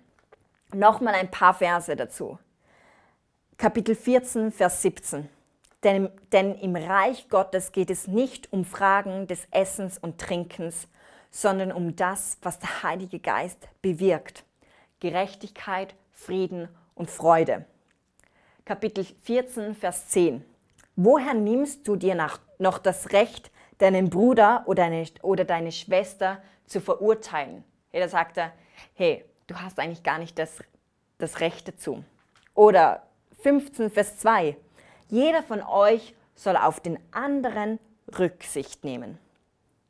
Nochmal 0.74 1.16
ein 1.16 1.32
paar 1.32 1.54
Verse 1.54 1.96
dazu. 1.96 2.38
Kapitel 3.58 3.96
14, 3.96 4.52
Vers 4.52 4.82
17. 4.82 5.30
Denn, 5.84 6.10
denn 6.32 6.56
im 6.56 6.76
Reich 6.76 7.28
Gottes 7.30 7.72
geht 7.72 7.90
es 7.90 8.08
nicht 8.08 8.54
um 8.54 8.66
Fragen 8.66 9.28
des 9.28 9.48
Essens 9.52 9.98
und 9.98 10.20
Trinkens, 10.20 10.88
sondern 11.32 11.72
um 11.72 11.96
das, 11.96 12.38
was 12.42 12.60
der 12.60 12.84
Heilige 12.84 13.20
Geist 13.20 13.68
bewirkt. 13.82 14.44
Gerechtigkeit, 15.00 15.96
Frieden 16.12 16.68
und 16.94 17.10
Freude. 17.10 17.66
Kapitel 18.66 19.06
14, 19.24 19.74
Vers 19.74 20.10
10. 20.10 20.46
Woher 20.96 21.34
nimmst 21.34 21.88
du 21.88 21.96
dir 21.96 22.14
nach, 22.14 22.40
noch 22.60 22.78
das 22.78 23.12
Recht, 23.12 23.50
deinen 23.80 24.10
Bruder 24.10 24.64
oder 24.68 24.84
deine, 24.84 25.06
oder 25.24 25.46
deine 25.46 25.72
Schwester 25.72 26.44
zu 26.68 26.80
verurteilen? 26.80 27.64
Hey, 27.90 28.02
da 28.02 28.08
sagt 28.08 28.38
er, 28.38 28.54
hey, 28.94 29.26
du 29.48 29.56
hast 29.56 29.80
eigentlich 29.80 30.04
gar 30.04 30.20
nicht 30.20 30.38
das, 30.38 30.60
das 31.18 31.40
Recht 31.40 31.68
dazu. 31.68 32.04
Oder 32.54 33.08
15, 33.42 33.90
Vers 33.90 34.18
2. 34.18 34.56
Jeder 35.12 35.44
von 35.44 35.62
euch 35.62 36.16
soll 36.36 36.56
auf 36.56 36.80
den 36.80 36.98
anderen 37.12 37.80
Rücksicht 38.18 38.86
nehmen. 38.86 39.20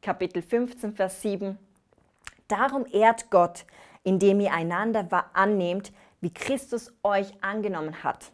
Kapitel 0.02 0.42
15, 0.42 0.94
Vers 0.94 1.22
7. 1.22 1.60
Darum 2.48 2.88
ehrt 2.92 3.30
Gott, 3.30 3.66
indem 4.02 4.40
ihr 4.40 4.52
einander 4.52 5.30
annehmt, 5.34 5.94
wie 6.22 6.34
Christus 6.34 6.92
euch 7.04 7.32
angenommen 7.44 8.04
hat. 8.04 8.32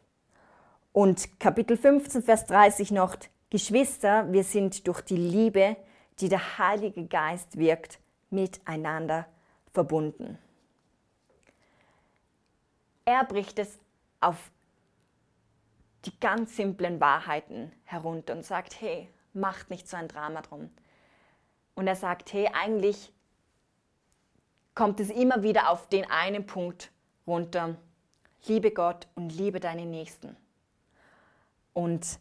Und 0.93 1.41
Kapitel 1.41 1.75
15, 1.75 2.23
Vers 2.23 2.45
30 2.45 2.91
noch, 2.91 3.17
Geschwister, 3.49 4.31
wir 4.31 4.45
sind 4.45 4.87
durch 4.87 5.01
die 5.01 5.17
Liebe, 5.17 5.75
die 6.21 6.29
der 6.29 6.57
Heilige 6.57 7.05
Geist 7.05 7.57
wirkt, 7.57 7.99
miteinander 8.29 9.27
verbunden. 9.73 10.39
Er 13.03 13.25
bricht 13.25 13.59
es 13.59 13.77
auf 14.21 14.37
die 16.05 16.19
ganz 16.19 16.55
simplen 16.55 16.99
Wahrheiten 16.99 17.71
herunter 17.83 18.33
und 18.33 18.45
sagt, 18.45 18.79
hey, 18.81 19.09
macht 19.33 19.69
nicht 19.69 19.89
so 19.89 19.97
ein 19.97 20.07
Drama 20.07 20.41
drum. 20.41 20.69
Und 21.75 21.87
er 21.87 21.95
sagt, 21.95 22.33
hey, 22.33 22.49
eigentlich 22.53 23.11
kommt 24.73 24.99
es 24.99 25.09
immer 25.09 25.43
wieder 25.43 25.69
auf 25.69 25.89
den 25.89 26.09
einen 26.09 26.45
Punkt 26.45 26.91
runter, 27.25 27.75
liebe 28.45 28.71
Gott 28.71 29.07
und 29.15 29.29
liebe 29.29 29.59
deine 29.59 29.85
Nächsten. 29.85 30.35
Und 31.73 32.19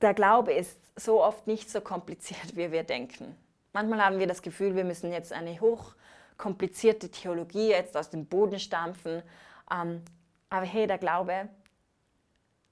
der 0.00 0.14
Glaube 0.14 0.52
ist 0.52 0.78
so 0.96 1.22
oft 1.22 1.46
nicht 1.46 1.70
so 1.70 1.80
kompliziert, 1.80 2.56
wie 2.56 2.72
wir 2.72 2.84
denken. 2.84 3.36
Manchmal 3.72 4.04
haben 4.04 4.18
wir 4.18 4.26
das 4.26 4.42
Gefühl, 4.42 4.74
wir 4.74 4.84
müssen 4.84 5.12
jetzt 5.12 5.32
eine 5.32 5.60
hochkomplizierte 5.60 7.10
Theologie 7.10 7.68
jetzt 7.68 7.96
aus 7.96 8.10
dem 8.10 8.26
Boden 8.26 8.58
stampfen 8.58 9.22
aber 9.70 10.66
hey, 10.66 10.86
der 10.86 10.98
Glaube 10.98 11.48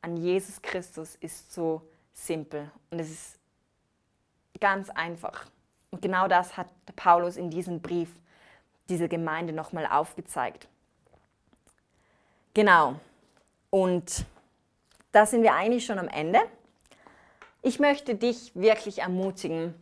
an 0.02 0.16
Jesus 0.16 0.60
Christus 0.60 1.16
ist 1.16 1.52
so 1.52 1.82
simpel 2.12 2.70
und 2.90 2.98
es 2.98 3.10
ist 3.10 3.38
ganz 4.60 4.90
einfach. 4.90 5.46
Und 5.90 6.02
genau 6.02 6.28
das 6.28 6.56
hat 6.56 6.68
Paulus 6.96 7.36
in 7.36 7.50
diesem 7.50 7.80
Brief 7.80 8.10
dieser 8.88 9.08
Gemeinde 9.08 9.52
nochmal 9.52 9.86
aufgezeigt. 9.86 10.68
Genau. 12.54 12.98
Und 13.70 14.24
da 15.12 15.26
sind 15.26 15.42
wir 15.42 15.54
eigentlich 15.54 15.86
schon 15.86 15.98
am 15.98 16.08
Ende. 16.08 16.40
Ich 17.62 17.78
möchte 17.78 18.14
dich 18.14 18.54
wirklich 18.54 19.00
ermutigen, 19.00 19.74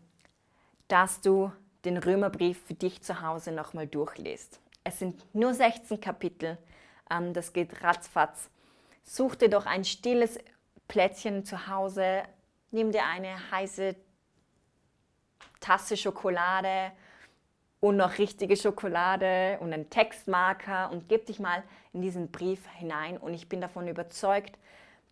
dass 0.88 1.20
du 1.20 1.52
den 1.84 1.96
Römerbrief 1.96 2.62
für 2.66 2.74
dich 2.74 3.02
zu 3.02 3.22
Hause 3.22 3.52
nochmal 3.52 3.86
durchliest. 3.86 4.60
Es 4.84 4.98
sind 4.98 5.24
nur 5.34 5.54
16 5.54 6.00
Kapitel, 6.00 6.58
ähm, 7.10 7.32
das 7.32 7.52
geht 7.52 7.82
ratzfatz. 7.82 8.50
Such 9.02 9.36
dir 9.36 9.48
doch 9.48 9.66
ein 9.66 9.84
stilles 9.84 10.38
Plätzchen 10.88 11.44
zu 11.44 11.68
Hause, 11.68 12.22
nimm 12.70 12.92
dir 12.92 13.04
eine 13.04 13.50
heiße 13.50 13.96
Tasse 15.60 15.96
Schokolade 15.96 16.92
und 17.80 17.96
noch 17.96 18.18
richtige 18.18 18.56
Schokolade 18.56 19.58
und 19.60 19.72
einen 19.72 19.90
Textmarker 19.90 20.90
und 20.90 21.08
gib 21.08 21.26
dich 21.26 21.38
mal 21.38 21.62
in 21.92 22.02
diesen 22.02 22.30
Brief 22.30 22.66
hinein 22.74 23.16
und 23.16 23.34
ich 23.34 23.48
bin 23.48 23.60
davon 23.60 23.88
überzeugt, 23.88 24.58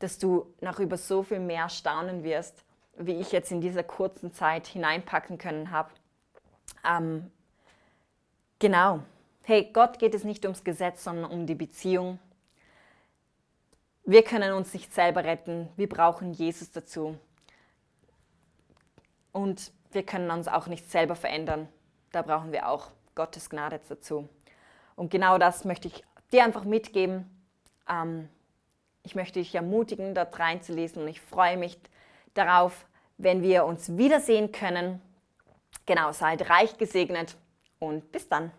dass 0.00 0.18
du 0.18 0.52
noch 0.60 0.80
über 0.80 0.96
so 0.96 1.22
viel 1.22 1.40
mehr 1.40 1.68
staunen 1.68 2.24
wirst, 2.24 2.64
wie 2.96 3.20
ich 3.20 3.32
jetzt 3.32 3.50
in 3.50 3.60
dieser 3.60 3.82
kurzen 3.82 4.32
Zeit 4.32 4.66
hineinpacken 4.66 5.38
können 5.38 5.70
habe. 5.70 5.90
Ähm, 6.86 7.30
genau. 8.58 9.00
Hey, 9.46 9.68
Gott 9.74 9.98
geht 9.98 10.14
es 10.14 10.24
nicht 10.24 10.46
ums 10.46 10.64
Gesetz, 10.64 11.04
sondern 11.04 11.30
um 11.30 11.44
die 11.44 11.54
Beziehung. 11.54 12.18
Wir 14.06 14.24
können 14.24 14.54
uns 14.54 14.72
nicht 14.72 14.94
selber 14.94 15.22
retten. 15.22 15.68
Wir 15.76 15.86
brauchen 15.86 16.32
Jesus 16.32 16.70
dazu. 16.70 17.18
Und 19.32 19.70
wir 19.92 20.02
können 20.02 20.30
uns 20.30 20.48
auch 20.48 20.66
nicht 20.66 20.90
selber 20.90 21.14
verändern. 21.14 21.68
Da 22.10 22.22
brauchen 22.22 22.52
wir 22.52 22.70
auch 22.70 22.90
Gottes 23.14 23.50
Gnade 23.50 23.78
dazu. 23.86 24.30
Und 24.96 25.10
genau 25.10 25.36
das 25.36 25.66
möchte 25.66 25.88
ich 25.88 26.02
dir 26.32 26.42
einfach 26.42 26.64
mitgeben. 26.64 27.28
Ähm, 27.86 28.30
ich 29.02 29.14
möchte 29.14 29.40
dich 29.40 29.54
ermutigen, 29.54 30.14
dort 30.14 30.38
reinzulesen 30.38 31.02
und 31.02 31.08
ich 31.08 31.20
freue 31.20 31.58
mich 31.58 31.78
darauf, 32.32 32.86
wenn 33.18 33.42
wir 33.42 33.66
uns 33.66 33.98
wiedersehen 33.98 34.52
können. 34.52 35.02
Genau, 35.84 36.12
seid 36.12 36.48
reich 36.48 36.78
gesegnet 36.78 37.36
und 37.78 38.10
bis 38.10 38.26
dann. 38.26 38.50